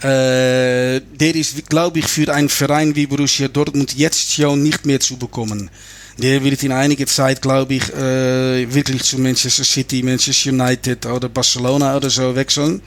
[0.02, 5.00] Äh, der ist, glaube ich, für einen Verein wie Borussia Dortmund jetzt schon nicht mehr
[5.00, 5.70] zu bekommen.
[6.18, 11.30] Der wird in einiger Zeit, glaube ich, äh, wirklich zu Manchester City, Manchester United oder
[11.30, 12.82] Barcelona oder so wechseln.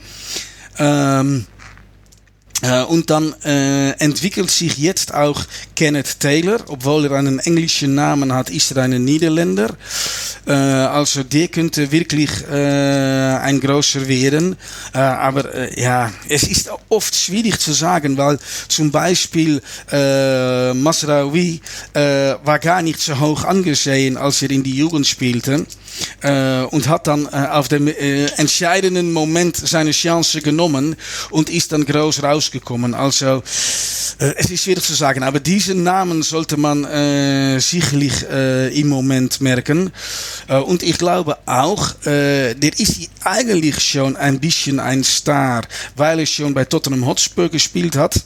[0.77, 1.45] Ähm,
[2.61, 5.43] äh, und dann äh, entwickelt sich jetzt auch
[5.75, 9.75] Kenneth Taylor, obwohl er einen englischen Namen hat, ist er ein Niederländer.
[10.45, 14.55] Äh, also der könnte wirklich ein großer werden.
[14.93, 21.61] Aber ja, es ist oft schwierig zu sagen, weil zum Beispiel äh, Masraoui
[21.93, 25.65] war gar nicht so hoch angesehen, als er in die Jugend spielte.
[26.71, 30.95] Und hat dann auf dem entscheidenden Moment seine Chance genommen
[31.31, 32.21] und ist dann groß
[32.51, 32.93] rausgekommen.
[32.93, 33.43] Also
[34.19, 38.89] äh, es ist schwierig zu sagen, aber diesen Namen sollte man äh, sicherlich äh, im
[38.89, 39.91] Moment merken.
[40.65, 45.63] und ich glaube auch, der ist eigentlich schon ein bisschen ein Star,
[45.95, 48.21] weil er schon bei Tottenham Hotspur gespielt hat.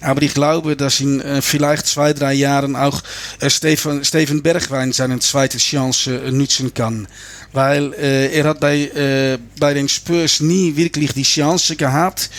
[0.00, 3.02] Aber ich glaube, dass in äh, vielleicht zwei, drei Jahren auch
[3.40, 7.06] äh, Steven, Steven Bergwijn seine zweite Chance äh, nutzen kann.
[7.52, 12.30] Weil äh, er hat bei, äh, bei den Spurs nie wirklich die Chance gehabt.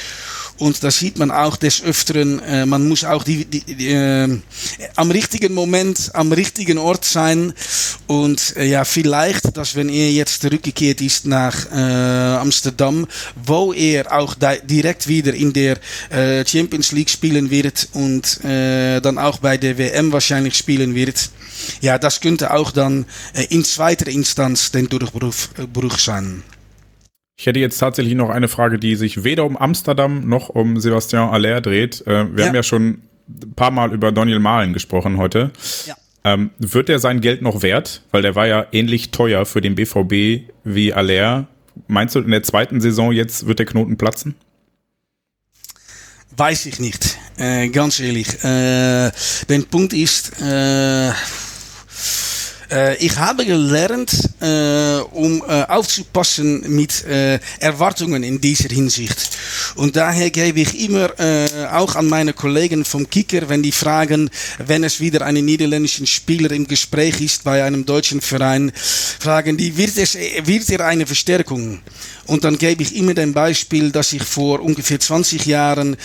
[0.59, 4.39] Und da sieht man auch des Öfteren, äh, man muss auch die, die, die äh,
[4.95, 7.53] am richtigen Moment, am richtigen Ort sein.
[8.07, 14.11] Und äh, ja, vielleicht, dass wenn er jetzt zurückgekehrt ist nach äh, Amsterdam, wo er
[14.11, 15.77] auch direkt wieder in der
[16.09, 21.29] äh, Champions League spielen wird und dann auch bei der WM wahrscheinlich spielen wird.
[21.81, 23.05] Ja, das könnte auch dann
[23.49, 26.43] in zweiter Instanz den Durchbruch sein.
[27.39, 31.29] Ich hätte jetzt tatsächlich noch eine Frage, die sich weder um Amsterdam noch um Sebastian
[31.29, 32.01] Aller dreht.
[32.07, 32.47] Äh, wir ja.
[32.47, 35.51] haben ja schon ein paar Mal über Daniel Mahlen gesprochen heute.
[35.85, 35.95] Ja.
[36.23, 38.01] Ähm, wird er sein Geld noch wert?
[38.09, 41.47] Weil der war ja ähnlich teuer für den BVB wie Aller.
[41.87, 44.33] Meinst du, in der zweiten Saison jetzt wird der Knoten platzen?
[46.35, 48.43] Weiß ich nicht, äh, ganz ehrlich.
[48.43, 49.11] Äh,
[49.47, 51.11] der Punkt ist, äh,
[52.69, 57.05] äh, ich habe gelernt, äh, um äh, aufzupassen mit
[57.59, 59.37] Erwartungen in dieser Hinsicht.
[59.75, 61.09] Und daher gebe ich immer
[61.71, 66.51] auch an meine Kollegen vom Kicker, wenn die fragen, wenn es wieder einen niederländischen Spieler
[66.51, 71.79] im Gespräch ist bei einem deutschen Verein, fragen die, wird, es, wird er eine Verstärkung?
[72.25, 75.95] Und dann gebe ich immer den Beispiel, dass ich vor ungefähr 20 Jahren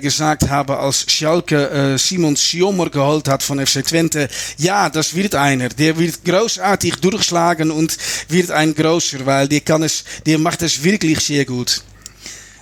[0.00, 4.28] gesagt habe, als Schalke Simon Schiomer geholt hat von FC Twente,
[4.58, 5.68] ja, das wird einer.
[5.68, 7.96] Der wird großartig durchschlagen und
[8.28, 11.82] wird ein großer, weil der kann es, der macht es wirklich sehr gut.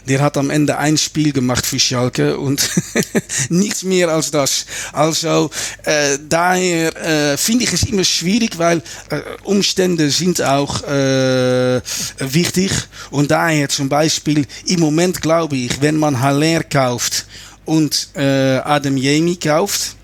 [0.09, 2.69] Der hat am Ende ein Spiel gemacht für Schalke und
[3.51, 4.67] nichts mehr als das.
[4.93, 5.51] Also
[5.85, 8.79] äh, daher äh, finde ich es immer schwierig, weil
[9.11, 11.81] äh, Umstände sind auch äh,
[12.19, 12.73] wichtig.
[13.11, 17.27] Und daher zum Beispiel im Moment glaube ich, wenn man Haller kauft
[17.65, 19.97] und äh, Adam Yemi kauft,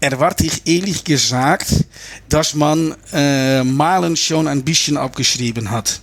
[0.00, 1.84] erwarte ich ehrlich gesagt,
[2.28, 6.00] dass man äh, Malen schon ein bisschen abgeschrieben hat.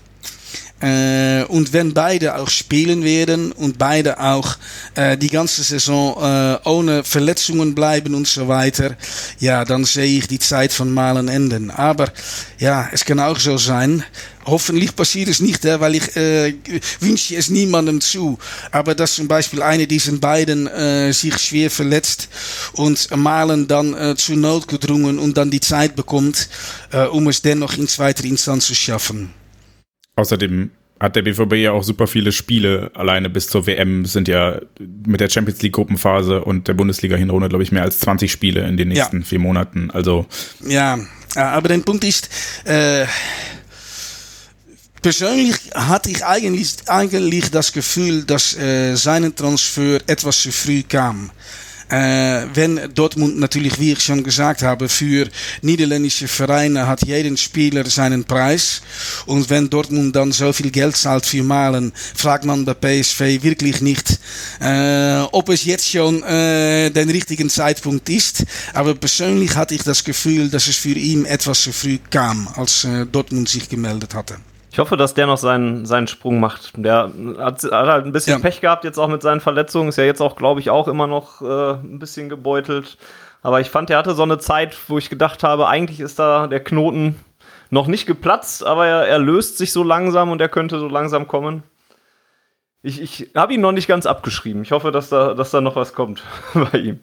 [0.79, 4.57] Äh, und wenn beide auch spielen werden und beide auch
[4.93, 8.95] äh, die ganze Saison äh, ohne Verletzungen bleiben und so weiter,
[9.39, 11.71] ja, dann sehe ich die Zeit von Malen enden.
[11.71, 12.11] Aber
[12.59, 14.03] ja, es kann auch so sein.
[14.45, 16.53] Hoffentlich passiert es nicht, weil ich äh,
[16.99, 18.37] wünsche es niemandem zu.
[18.71, 22.29] Aber dass zum Beispiel eine dieser beiden äh, sich schwer verletzt
[22.73, 26.49] und Malen dann äh, zu Not gedrungen und dann die Zeit bekommt,
[26.91, 29.33] äh, um es dennoch in zweiter Instanz zu schaffen.
[30.17, 34.59] Außerdem hat der BVB ja auch super viele Spiele alleine bis zur WM sind ja
[35.05, 38.67] mit der Champions League Gruppenphase und der Bundesliga Hinrunde glaube ich mehr als 20 Spiele
[38.67, 39.25] in den nächsten ja.
[39.25, 39.91] vier Monaten.
[39.91, 40.25] Also
[40.67, 40.97] ja,
[41.35, 42.29] aber der Punkt ist
[42.65, 43.05] äh,
[45.03, 51.29] persönlich hatte ich eigentlich eigentlich das Gefühl, dass äh, seinen Transfer etwas zu früh kam.
[51.89, 55.27] Äh, wenn Dortmund natürlich, wie ich schon gesagt habe, für
[55.61, 58.81] niederländische Vereine hat jeden Spieler seinen Preis.
[59.25, 63.81] Und wenn Dortmund dann so viel Geld zahlt für Malen, fragt man bei PSV wirklich
[63.81, 64.19] nicht,
[64.59, 68.43] äh, ob es jetzt schon äh, den richtigen Zeitpunkt ist.
[68.73, 72.83] Aber persönlich hatte ich das Gefühl, dass es für ihn etwas zu früh kam, als
[72.83, 74.37] äh, Dortmund sich gemeldet hatte.
[74.77, 76.73] Ich hoffe, dass der noch seinen, seinen Sprung macht.
[76.75, 78.39] Der hat, hat halt ein bisschen ja.
[78.39, 79.89] Pech gehabt, jetzt auch mit seinen Verletzungen.
[79.89, 82.99] Ist ja jetzt auch, glaube ich, auch immer noch äh, ein bisschen gebeutelt.
[83.41, 86.45] Aber ich fand, er hatte so eine Zeit, wo ich gedacht habe, eigentlich ist da
[86.45, 87.15] der Knoten
[87.71, 91.27] noch nicht geplatzt, aber er, er löst sich so langsam und er könnte so langsam
[91.27, 91.63] kommen.
[92.83, 94.61] Ich, ich habe ihn noch nicht ganz abgeschrieben.
[94.61, 96.21] Ich hoffe, dass da, dass da noch was kommt
[96.53, 96.99] bei ihm.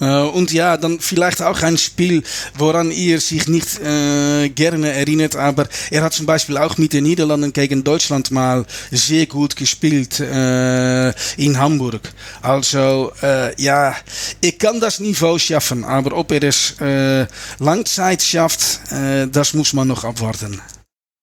[0.00, 2.22] Äh, und ja, dann vielleicht auch ein Spiel,
[2.56, 7.04] woran ihr sich nicht äh, gerne erinnert, aber er hat zum Beispiel auch mit den
[7.04, 12.12] Niederlanden gegen Deutschland mal sehr gut gespielt äh, in Hamburg.
[12.42, 13.94] Also äh, ja,
[14.42, 17.26] er kann das Niveau schaffen, aber ob er es äh,
[17.58, 18.80] Langzeit schafft,
[19.32, 20.60] das muss man noch abwarten.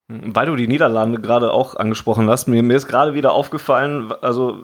[0.08, 4.60] Weil du die Niederlande gerade auch angesprochen hast, mir, mir ist gerade wieder aufgefallen, also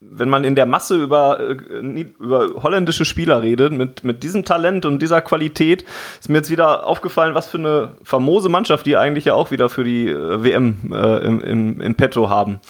[0.00, 4.86] wenn man in der Masse über, äh, über holländische Spieler redet, mit, mit diesem Talent
[4.86, 5.84] und dieser Qualität,
[6.18, 9.68] ist mir jetzt wieder aufgefallen, was für eine famose Mannschaft die eigentlich ja auch wieder
[9.68, 12.60] für die äh, WM äh, im, im, in petto haben.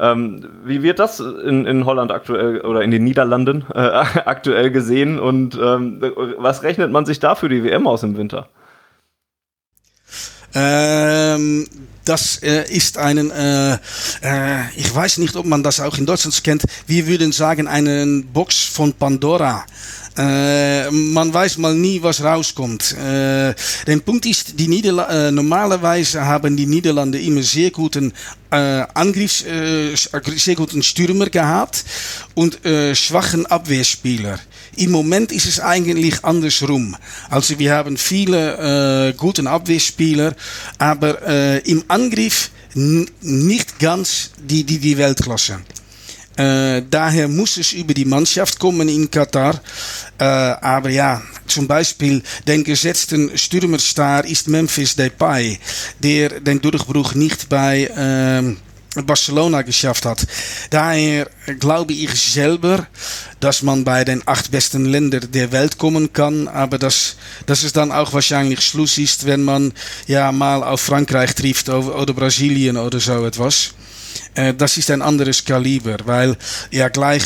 [0.00, 3.78] Ähm, wie wird das in, in Holland aktuell oder in den Niederlanden äh,
[4.24, 6.02] aktuell gesehen und ähm,
[6.38, 8.48] was rechnet man sich da für die WM aus im Winter?
[10.58, 11.66] Ähm,
[12.06, 13.74] das äh, ist einen, äh,
[14.22, 18.26] äh, ich weiß nicht, ob man das auch in Deutschland kennt, wir würden sagen, einen
[18.32, 19.66] Box von Pandora.
[20.18, 22.92] Äh, man weiß mal nie, was rauskommt.
[22.92, 23.54] Äh,
[23.86, 28.12] der Punkt ist, die Niederla äh, normalerweise haben die Niederlande immer sehr guten
[28.50, 28.56] äh,
[28.94, 29.94] Angriffs, äh,
[30.36, 31.84] sehr guten Stürmer gehabt
[32.34, 34.38] und äh, schwachen Abwehrspieler.
[34.76, 36.96] Im Moment ist es eigentlich andersrum.
[37.30, 40.34] Also wir haben viele äh, guten Abwehrspieler,
[40.78, 45.60] aber äh, im Angriff nicht ganz die, die, die Weltklasse.
[46.36, 49.60] Äh, daher muss es über die Mannschaft kommen in Katar.
[50.18, 55.58] Äh, aber ja, zum Beispiel den gesetzten Stürmerstar ist Memphis Depay,
[55.98, 60.26] der den Durchbruch nicht bei äh, Barcelona geschafft hat.
[60.70, 62.86] Daher glaube ich selber,
[63.40, 67.72] dass man bei den acht besten Ländern der Welt kommen kann, aber dass, dass es
[67.72, 69.72] dann auch wahrscheinlich Schluss ist, wenn man
[70.06, 73.74] ja mal auf Frankreich trifft oder Brasilien oder so etwas.
[74.34, 76.36] Äh, das ist ein anderes Kaliber, weil
[76.70, 77.24] ja gleich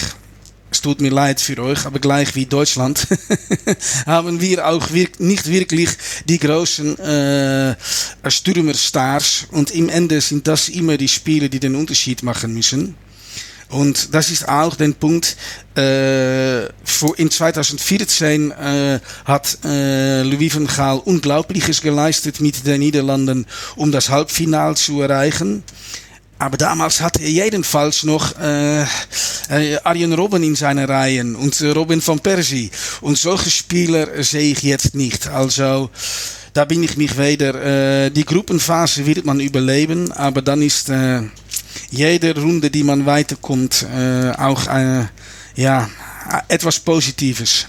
[0.73, 3.07] es tut mir leid für euch, aber gleich wie Deutschland
[4.07, 5.91] haben wir auch wir nicht wirklich
[6.29, 7.77] die großen äh,
[8.29, 9.49] Stürmerstars.
[9.51, 12.95] Und im Ende sind das immer die Spiele, die den Unterschied machen müssen.
[13.71, 15.37] Und das ist auch der Punkt,
[15.77, 16.67] äh,
[17.17, 24.09] in 2014 äh, hat äh, Louis van Gaal Unglaubliches geleistet mit den Niederlanden, um das
[24.09, 25.63] Halbfinale zu erreichen.
[26.41, 32.01] Aber damals hatte er jedenfalls noch äh, äh, Arjen Robben in seinen Reihen und Robin
[32.05, 32.71] van Persie.
[33.03, 35.29] Und solche Spieler sehe ich jetzt nicht.
[35.29, 35.91] Also
[36.55, 38.07] da bin ich mich wieder.
[38.07, 41.25] Äh, die Gruppenphase wird man überleben, aber dann ist äh,
[41.91, 45.05] jede Runde, die man weiterkommt, äh, auch äh,
[45.57, 45.91] ja,
[46.49, 47.67] etwas Positives.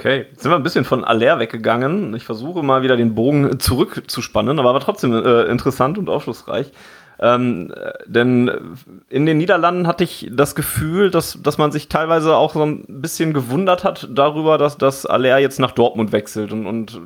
[0.00, 2.14] Okay, jetzt sind wir ein bisschen von Aller weggegangen.
[2.14, 6.70] Ich versuche mal wieder den Bogen zurückzuspannen, aber war trotzdem äh, interessant und aufschlussreich.
[7.18, 7.74] Ähm,
[8.06, 8.76] denn
[9.08, 12.84] in den Niederlanden hatte ich das Gefühl, dass, dass man sich teilweise auch so ein
[12.86, 17.00] bisschen gewundert hat darüber, dass, dass Aller jetzt nach Dortmund wechselt und, und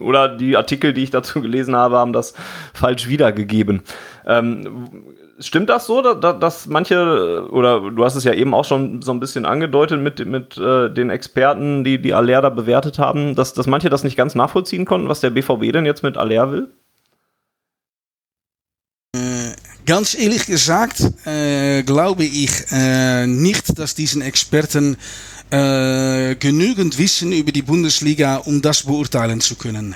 [0.00, 2.34] oder die Artikel, die ich dazu gelesen habe, haben das
[2.74, 3.82] falsch wiedergegeben.
[4.26, 5.04] Ähm,
[5.38, 9.12] stimmt das so, dass, dass manche, oder du hast es ja eben auch schon so
[9.12, 13.52] ein bisschen angedeutet mit, mit äh, den Experten, die die Aller da bewertet haben, dass,
[13.54, 16.68] dass manche das nicht ganz nachvollziehen konnten, was der BVB denn jetzt mit Aller will?
[19.14, 19.52] Äh,
[19.86, 24.96] ganz ehrlich gesagt, äh, glaube ich äh, nicht, dass diesen Experten
[25.50, 29.94] äh, genügend Wissen über die Bundesliga, um das beurteilen zu können.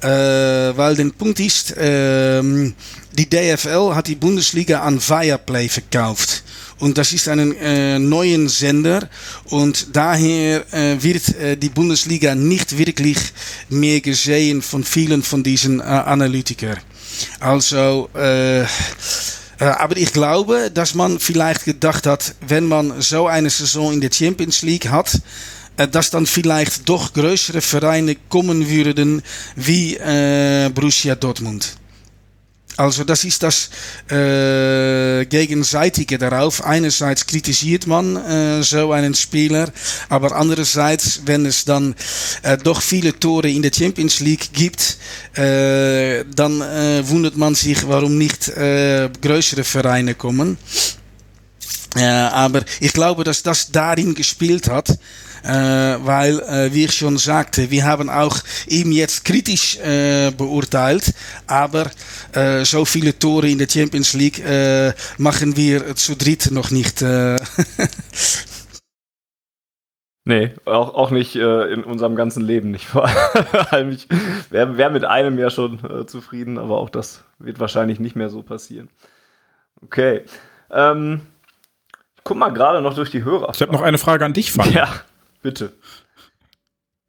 [0.00, 6.44] Äh, weil der Punkt ist, äh, die DFL hat die Bundesliga an Viaplay verkauft.
[6.78, 9.08] Und das ist ein äh, neuen Sender
[9.44, 13.18] und daher äh, wird äh, die Bundesliga nicht wirklich
[13.68, 16.78] mehr gesehen von vielen von diesen äh, Analytikern.
[17.38, 18.64] Also äh,
[19.70, 24.10] aber ich glaube, dass man vielleicht gedacht hat, wenn man so eine Saison in der
[24.12, 25.20] Champions League hat,
[25.76, 29.22] äh, dass dann vielleicht doch größere Vereine kommen würden
[29.56, 31.76] wie äh, Borussia Dortmund.
[32.76, 33.68] Also das ist das
[34.10, 36.64] äh, Gegenseitige darauf.
[36.64, 39.70] Einerseits kritisiert man äh, so einen Spieler,
[40.08, 41.94] aber andererseits, wenn es dann
[42.42, 44.96] äh, doch viele Tore in der Champions League gibt,
[45.36, 50.56] äh, dann äh, wundert man sich, warum nicht äh, größere Vereine kommen.
[51.94, 54.98] Äh, aber ich glaube, dass das darin gespielt hat,
[55.48, 61.14] weil, äh, wie ich schon sagte, wir haben auch ihn jetzt kritisch äh, beurteilt,
[61.46, 61.90] aber
[62.32, 67.02] äh, so viele Tore in der Champions League äh, machen wir zu dritt noch nicht.
[67.02, 67.36] Äh.
[70.24, 72.84] Nee, auch, auch nicht äh, in unserem ganzen Leben nicht.
[72.86, 73.08] Vor
[73.72, 74.06] allem, ich
[74.50, 78.28] wäre wär mit einem ja schon äh, zufrieden, aber auch das wird wahrscheinlich nicht mehr
[78.30, 78.88] so passieren.
[79.82, 80.22] Okay.
[80.70, 81.22] Ähm,
[82.22, 83.50] guck mal gerade noch durch die Hörer.
[83.52, 84.74] Ich habe noch eine Frage an dich, Fanny.
[84.74, 84.88] Ja,
[85.42, 85.72] bitte.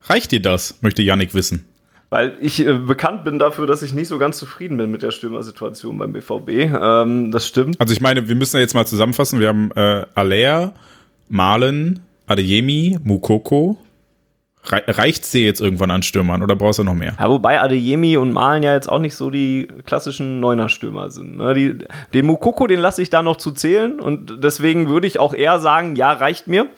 [0.06, 0.80] Reicht dir das?
[0.82, 1.66] Möchte Yannick wissen.
[2.10, 5.10] Weil ich äh, bekannt bin dafür, dass ich nicht so ganz zufrieden bin mit der
[5.10, 6.50] Stürmersituation beim BVB.
[6.50, 7.80] Ähm, das stimmt.
[7.80, 9.40] Also ich meine, wir müssen ja jetzt mal zusammenfassen.
[9.40, 10.74] Wir haben äh, Alea,
[11.28, 13.78] Malen, Adeyemi, Mukoko.
[14.66, 17.16] Re reicht's dir jetzt irgendwann an Stürmern oder brauchst du noch mehr?
[17.20, 21.38] Ja, wobei Adeyemi und Malen ja jetzt auch nicht so die klassischen Neuner-Stürmer sind.
[21.38, 21.54] Ne?
[21.54, 21.78] Die,
[22.14, 25.60] den Mukoko, den lasse ich da noch zu zählen und deswegen würde ich auch eher
[25.60, 26.70] sagen, ja, reicht mir.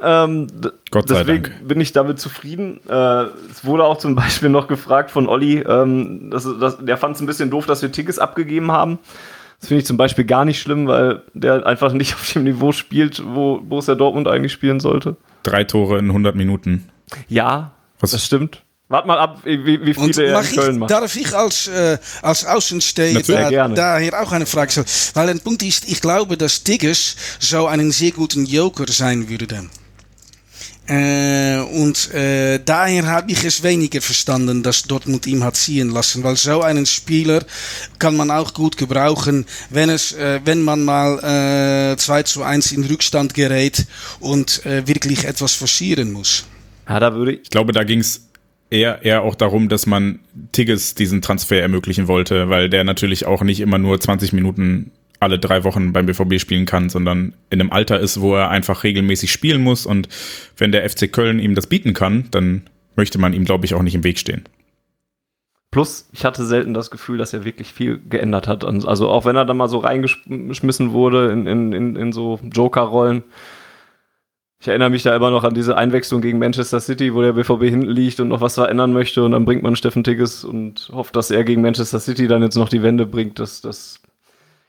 [0.00, 0.46] Ähm,
[0.90, 1.68] Gott sei deswegen Dank.
[1.68, 2.80] bin ich damit zufrieden.
[2.88, 7.16] Äh, es wurde auch zum Beispiel noch gefragt von Olli, ähm, dass, dass, der fand
[7.16, 8.98] es ein bisschen doof, dass wir Tickets abgegeben haben.
[9.60, 12.72] Das finde ich zum Beispiel gar nicht schlimm, weil der einfach nicht auf dem Niveau
[12.72, 15.16] spielt, wo Borussia Dortmund eigentlich spielen sollte.
[15.44, 16.88] Drei Tore in 100 Minuten.
[17.28, 18.62] Ja, Was- das stimmt.
[18.88, 20.90] Wart mal ab, wie, wie Und viele er mag in Köln ich, macht.
[20.90, 24.86] darf ich als, äh, als Außensteher da, daher auch eine Frage stellen?
[25.14, 29.64] Weil ein Punkt ist, ich glaube, dass Tigges so einen sehr guten Joker sein würde.
[30.88, 36.24] Äh, und äh, daher habe ich es weniger verstanden, dass Dortmund ihm hat ziehen lassen,
[36.24, 37.44] weil so einen Spieler
[38.00, 42.72] kann man auch gut gebrauchen, wenn es, äh, wenn man mal äh, 2 zu 1
[42.72, 43.86] in Rückstand gerät
[44.18, 46.46] und äh, wirklich etwas forcieren muss.
[46.88, 47.42] Ja, da würde ich.
[47.42, 48.28] Ich glaube, da ging's
[48.68, 50.18] eher, eher auch darum, dass man
[50.50, 54.90] Tigges diesen Transfer ermöglichen wollte, weil der natürlich auch nicht immer nur 20 Minuten
[55.22, 58.84] alle drei Wochen beim BVB spielen kann, sondern in einem Alter ist, wo er einfach
[58.84, 59.86] regelmäßig spielen muss.
[59.86, 60.08] Und
[60.56, 62.62] wenn der FC Köln ihm das bieten kann, dann
[62.96, 64.44] möchte man ihm, glaube ich, auch nicht im Weg stehen.
[65.70, 68.62] Plus, ich hatte selten das Gefühl, dass er wirklich viel geändert hat.
[68.64, 73.22] Also auch wenn er dann mal so reingeschmissen wurde in, in, in, in so Joker-Rollen.
[74.60, 77.62] Ich erinnere mich da immer noch an diese Einwechslung gegen Manchester City, wo der BVB
[77.62, 81.16] hinten liegt und noch was verändern möchte und dann bringt man Steffen Tigges und hofft,
[81.16, 83.38] dass er gegen Manchester City dann jetzt noch die Wende bringt.
[83.38, 84.00] Das, das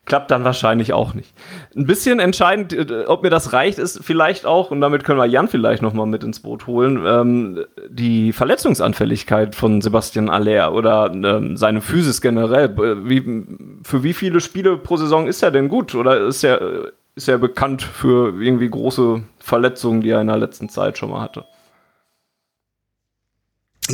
[0.05, 1.33] klappt dann wahrscheinlich auch nicht.
[1.75, 5.25] Ein bisschen entscheidend, äh, ob mir das reicht, ist vielleicht auch, und damit können wir
[5.25, 11.11] Jan vielleicht noch mal mit ins Boot holen, ähm, die Verletzungsanfälligkeit von Sebastian Aller oder
[11.13, 12.65] ähm, seine Physis generell.
[12.65, 13.45] Äh, Wie,
[13.83, 15.95] für wie viele Spiele pro Saison ist er denn gut?
[15.95, 20.37] Oder ist er, äh, ist er bekannt für irgendwie große Verletzungen, die er in der
[20.37, 21.45] letzten Zeit schon mal hatte?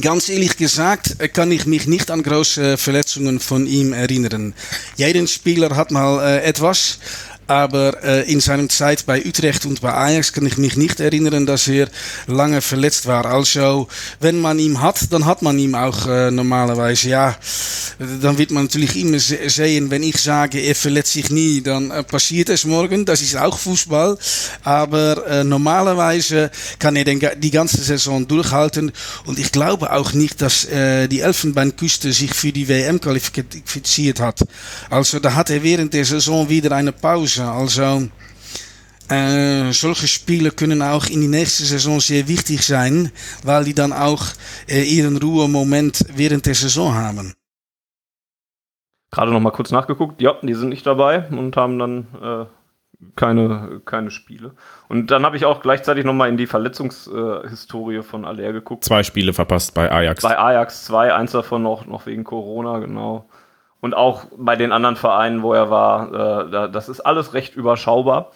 [0.01, 4.53] Ganz ehrlich gesagt äh, kann ich mich nicht an große Verletzungen von ihm erinnern.
[4.97, 6.99] Jeden Spieler hat mal äh, etwas,
[7.49, 11.47] aber äh, in seiner Zeit bei Utrecht und bei Ajax kann ich mich nicht erinnern,
[11.47, 11.87] dass er
[12.27, 13.25] lange verletzt war.
[13.25, 13.87] Also,
[14.19, 17.09] wenn man ihn hat, dann hat man ihn auch äh, normalerweise.
[17.09, 17.35] Ja,
[18.21, 21.89] dann wird man natürlich immer se- sehen, wenn ich sage, er verletzt sich nie, dann
[21.89, 23.03] äh, passiert es morgen.
[23.05, 24.17] Das ist auch Fußball.
[24.63, 28.91] Aber äh, normalerweise kann er den, die ganze Saison durchhalten.
[29.25, 34.41] Und ich glaube auch nicht, dass äh, die Elfenbeinküste sich für die WM qualifiziert hat.
[34.91, 37.38] Also da hat er während der Saison wieder eine Pause.
[37.47, 38.09] Also
[39.09, 43.11] äh, solche Spiele können auch in die nächste Saison sehr wichtig sein,
[43.43, 44.23] weil die dann auch
[44.67, 47.33] äh, ihren Ruhemoment während der Saison haben.
[49.11, 50.21] Gerade noch mal kurz nachgeguckt.
[50.21, 52.45] Ja, die sind nicht dabei und haben dann äh,
[53.15, 54.53] keine, keine Spiele.
[54.87, 58.83] Und dann habe ich auch gleichzeitig noch mal in die Verletzungshistorie äh, von Aller geguckt.
[58.83, 60.21] Zwei Spiele verpasst bei Ajax.
[60.21, 63.28] Bei Ajax zwei, eins davon noch, noch wegen Corona, genau.
[63.81, 67.55] Und auch bei den anderen Vereinen, wo er war, äh, da, das ist alles recht
[67.55, 68.31] überschaubar.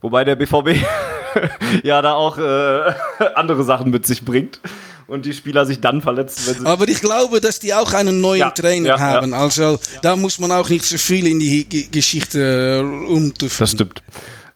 [0.00, 0.84] Wobei der BVB
[1.82, 2.92] ja da auch äh,
[3.34, 4.60] andere Sachen mit sich bringt
[5.06, 6.66] und die Spieler sich dann verletzen, wenn sie.
[6.66, 9.32] Aber ich glaube, dass die auch einen neuen Ja, Trainer ja, haben.
[9.32, 13.58] Also da muss man auch nicht so viel in die G Geschichte äh, umtüfteln.
[13.58, 14.02] Das stimmt.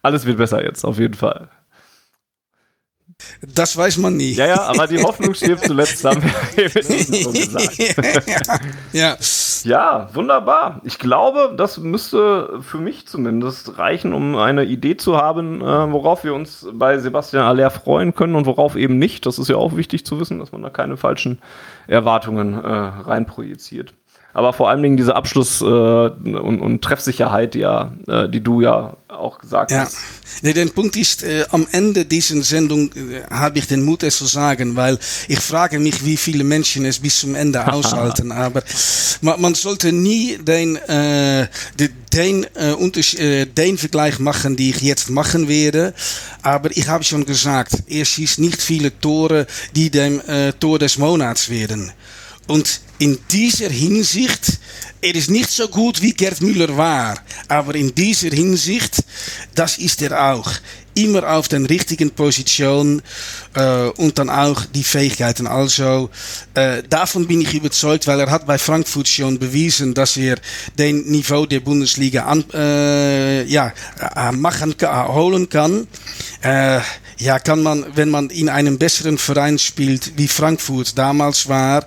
[0.01, 1.49] Alles wird besser jetzt, auf jeden Fall.
[3.41, 4.33] Das weiß man nie.
[4.33, 7.77] Ja, ja, aber die Hoffnung stirbt zuletzt, haben wir eben so gesagt.
[8.93, 9.17] ja.
[9.63, 10.81] Ja, wunderbar.
[10.85, 16.23] Ich glaube, das müsste für mich zumindest reichen, um eine Idee zu haben, äh, worauf
[16.23, 19.25] wir uns bei Sebastian Aller freuen können und worauf eben nicht.
[19.25, 21.39] Das ist ja auch wichtig zu wissen, dass man da keine falschen
[21.87, 23.93] Erwartungen äh, reinprojiziert.
[24.33, 28.61] Aber vor allen Dingen diese Abschluss- äh, und, und, Treffsicherheit, die, ja, äh, die du
[28.61, 29.81] ja auch gesagt ja.
[29.81, 29.97] hast.
[30.43, 34.17] Nee, der Punkt ist, äh, am Ende dieser Sendung äh, habe ich den Mut, es
[34.17, 38.31] zu sagen, weil ich frage mich, wie viele Menschen es bis zum Ende aushalten.
[38.31, 38.61] Aber
[39.21, 41.47] man, sollte nie den, äh,
[42.13, 45.93] den, äh, den Vergleich machen, die ich jetzt machen werde.
[46.43, 50.21] Aber ich habe schon gesagt, er schießt nicht viele Tore, die dem
[50.59, 51.91] Tor des Monats werden.
[52.49, 54.59] Und in dieser Hinsicht,
[55.01, 57.15] er ist nicht so gut wie Gerd Müller war,
[57.47, 59.03] aber in dieser Hinsicht,
[59.53, 60.51] das ist er auch.
[60.95, 63.03] Immer auf den richtigen Position
[63.53, 65.45] äh, und dann auch die Fähigkeiten.
[65.45, 66.09] Also
[66.55, 70.37] äh, davon bin ich überzeugt, weil er hat bei Frankfurt schon bewiesen, dass er
[70.79, 73.71] den Niveau der Bundesliga an, äh, ja,
[74.15, 75.87] äh, machen, holen kann.
[76.41, 76.79] Äh,
[77.19, 81.85] ja, kann man, wenn man in einem besseren Verein spielt, wie Frankfurt damals war,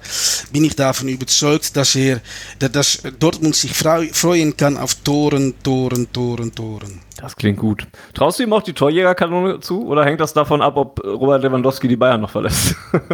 [0.52, 2.20] bin ich davon überzeugt, dass er,
[2.58, 7.00] dass Dortmund sich freuen kann auf Toren, Toren, Toren, Toren.
[7.16, 7.86] Das klingt gut.
[8.12, 11.88] Traust du ihm auch die Torjägerkanone zu oder hängt das davon ab, ob Robert Lewandowski
[11.88, 12.74] die Bayern noch verlässt?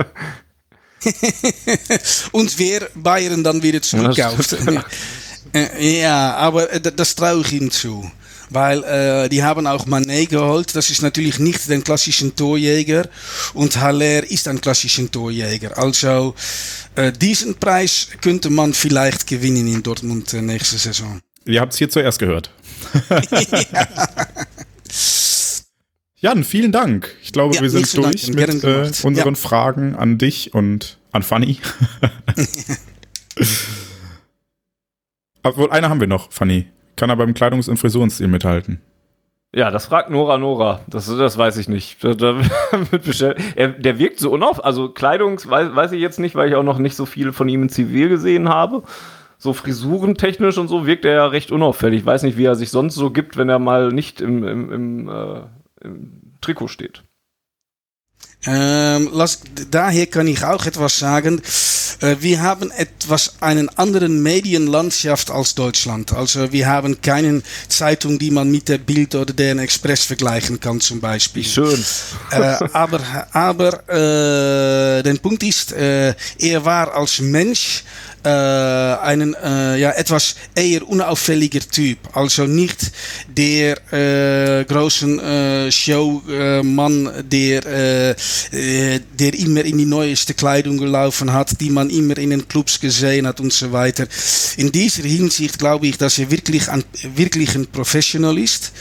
[2.32, 4.56] Und wer Bayern dann wieder zurückkauft.
[5.54, 8.10] Äh, ja, aber äh, das traue ich ihm zu
[8.50, 10.74] weil äh, die haben auch Manet geholt.
[10.74, 13.08] Das ist natürlich nicht den klassischen Torjäger
[13.54, 15.76] und Haller ist ein klassischer Torjäger.
[15.78, 16.34] Also
[16.94, 21.20] äh, diesen Preis könnte man vielleicht gewinnen in Dortmund äh, nächste Saison.
[21.44, 22.50] Ihr habt es hier zuerst gehört.
[26.20, 27.14] Jan, vielen Dank.
[27.22, 29.40] Ich glaube, ja, wir sind durch mit äh, unseren ja.
[29.40, 31.58] Fragen an dich und an Fanny.
[35.42, 36.66] Obwohl, eine haben wir noch, Fanny.
[36.98, 38.80] Kann er beim Kleidungs- und Frisurenstil mithalten?
[39.54, 40.80] Ja, das fragt Nora Nora.
[40.88, 42.02] Das, das weiß ich nicht.
[42.02, 42.40] Da, da
[43.56, 44.62] er, der wirkt so unauf.
[44.62, 47.48] Also Kleidungs weiß, weiß ich jetzt nicht, weil ich auch noch nicht so viel von
[47.48, 48.82] ihm in Zivil gesehen habe.
[49.38, 52.00] So frisurentechnisch und so wirkt er ja recht unauffällig.
[52.00, 54.72] Ich weiß nicht, wie er sich sonst so gibt, wenn er mal nicht im, im,
[54.72, 55.40] im, äh,
[55.82, 57.04] im Trikot steht.
[58.46, 61.42] Ähm, las, daher kann ich auch etwas sagen.
[62.00, 66.12] Äh, wir haben etwas einen anderen Medienlandschaft als Deutschland.
[66.12, 70.80] Also wir haben keine Zeitung, die man mit der Bild oder der Express vergleichen kann
[70.80, 71.44] zum Beispiel.
[71.44, 71.84] Schön.
[72.30, 73.00] Äh, aber
[73.32, 76.14] aber äh, der Punkt ist, er
[76.64, 77.82] war als Mensch
[78.24, 81.98] äh, einen äh, ja, etwas eher unauffälliger Typ.
[82.12, 82.92] Also nicht
[83.28, 88.14] der äh, großen äh, Showmann, der, äh,
[88.52, 93.26] der immer in die neueste Kleidung gelaufen hat, die man immer in den Clubs gesehen
[93.26, 94.06] hat und so weiter.
[94.56, 96.68] In dieser Hinsicht glaube ich, dass er wirklich
[97.14, 98.72] wirklich ein Professional ist.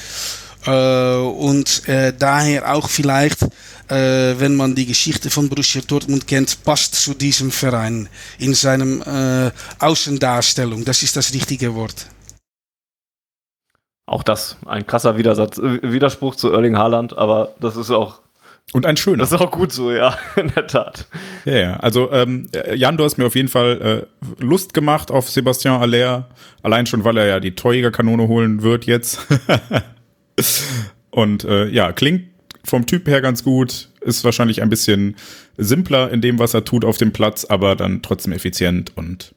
[0.65, 3.39] Äh, und äh, daher auch vielleicht
[3.89, 8.09] äh, wenn man die Geschichte von Borussia Dortmund kennt, passt zu diesem Verein
[8.39, 10.85] in seinem äh, Außendarstellung.
[10.85, 12.07] Das ist das richtige Wort.
[14.05, 18.19] Auch das, ein krasser Widersatz, äh, Widerspruch zu Erling Haaland, aber das ist auch
[18.73, 19.19] und ein schöner.
[19.19, 21.07] Das ist auch gut so, ja, in der Tat.
[21.45, 21.77] Ja, ja.
[21.77, 26.27] Also ähm, Jan, du hast mir auf jeden Fall äh, Lust gemacht auf Sebastian Aller.
[26.63, 29.25] Allein schon, weil er ja die Torjägerkanone holen wird jetzt.
[31.11, 32.25] Und äh, ja, klingt
[32.67, 35.15] vom Typ her ganz gut, ist wahrscheinlich ein bisschen
[35.57, 38.91] simpler in dem, was er tut auf dem Platz, aber dann trotzdem effizient.
[38.95, 39.33] Und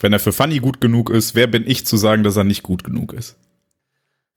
[0.00, 2.62] wenn er für Funny gut genug ist, wer bin ich zu sagen, dass er nicht
[2.62, 3.36] gut genug ist?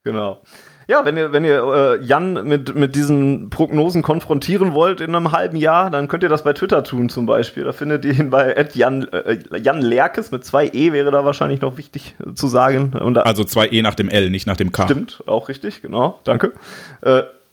[0.03, 0.41] Genau.
[0.87, 1.63] Ja, wenn ihr, wenn ihr
[1.99, 6.29] äh, Jan mit, mit diesen Prognosen konfrontieren wollt in einem halben Jahr, dann könnt ihr
[6.29, 7.63] das bei Twitter tun zum Beispiel.
[7.63, 11.61] Da findet ihr ihn bei Jan, äh, Jan Lerkes mit zwei E wäre da wahrscheinlich
[11.61, 12.91] noch wichtig zu sagen.
[13.15, 14.83] Da, also zwei E nach dem L, nicht nach dem K.
[14.83, 16.53] Stimmt, auch richtig, genau, danke.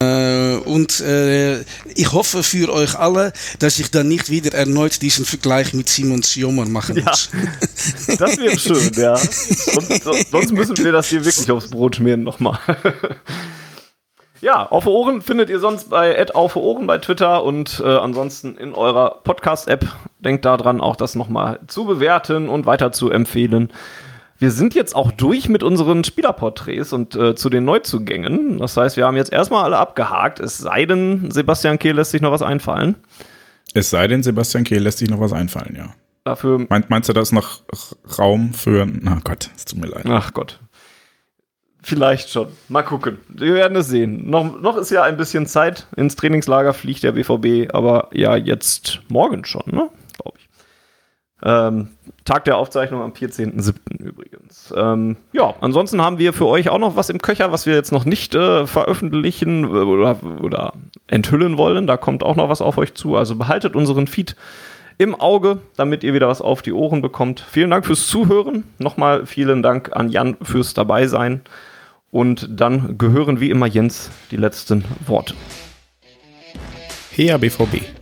[0.03, 1.61] Äh, und äh,
[1.94, 6.22] ich hoffe für euch alle, dass ich dann nicht wieder erneut diesen Vergleich mit Simon
[6.22, 7.30] Sjommer machen muss.
[8.09, 9.16] Ja, das wäre schön, ja.
[9.16, 12.59] Sonst, sonst, müssen wir das hier wirklich aufs Brot schmieren nochmal.
[14.42, 18.74] Ja, auf Ohren findet ihr sonst bei auf Ohren bei Twitter und äh, ansonsten in
[18.74, 19.86] eurer Podcast-App.
[20.18, 23.72] Denkt daran, auch das nochmal zu bewerten und weiter zu empfehlen.
[24.43, 28.59] Wir sind jetzt auch durch mit unseren Spielerporträts und äh, zu den Neuzugängen.
[28.59, 30.40] Das heißt, wir haben jetzt erstmal alle abgehakt.
[30.40, 32.97] Es sei denn, Sebastian Kehl lässt sich noch was einfallen.
[33.72, 35.95] Es sei denn, Sebastian Kehl lässt sich noch was einfallen, ja.
[36.24, 37.61] Dafür Meint, meinst du, das noch
[38.18, 38.84] Raum für.
[38.84, 40.07] Na Gott, es tut mir leid.
[40.09, 40.59] Ach Gott.
[41.80, 42.49] Vielleicht schon.
[42.68, 43.18] Mal gucken.
[43.28, 44.28] Wir werden es sehen.
[44.28, 45.86] Noch, noch ist ja ein bisschen Zeit.
[45.97, 49.88] Ins Trainingslager fliegt der BVB, aber ja, jetzt morgen schon, ne?
[50.20, 50.49] Glaube ich.
[51.45, 51.88] Ähm,
[52.24, 53.99] Tag der Aufzeichnung am 14.07.
[53.99, 54.72] übrigens.
[54.76, 57.90] Ähm, ja, ansonsten haben wir für euch auch noch was im Köcher, was wir jetzt
[57.90, 60.72] noch nicht äh, veröffentlichen oder, oder
[61.09, 61.86] enthüllen wollen.
[61.86, 63.16] Da kommt auch noch was auf euch zu.
[63.16, 64.36] Also behaltet unseren Feed
[64.99, 67.45] im Auge, damit ihr wieder was auf die Ohren bekommt.
[67.51, 68.64] Vielen Dank fürs Zuhören.
[68.78, 71.40] Nochmal vielen Dank an Jan fürs Dabeisein.
[72.12, 75.34] Und dann gehören wie immer Jens die letzten Worte.
[77.11, 78.01] Her BVB.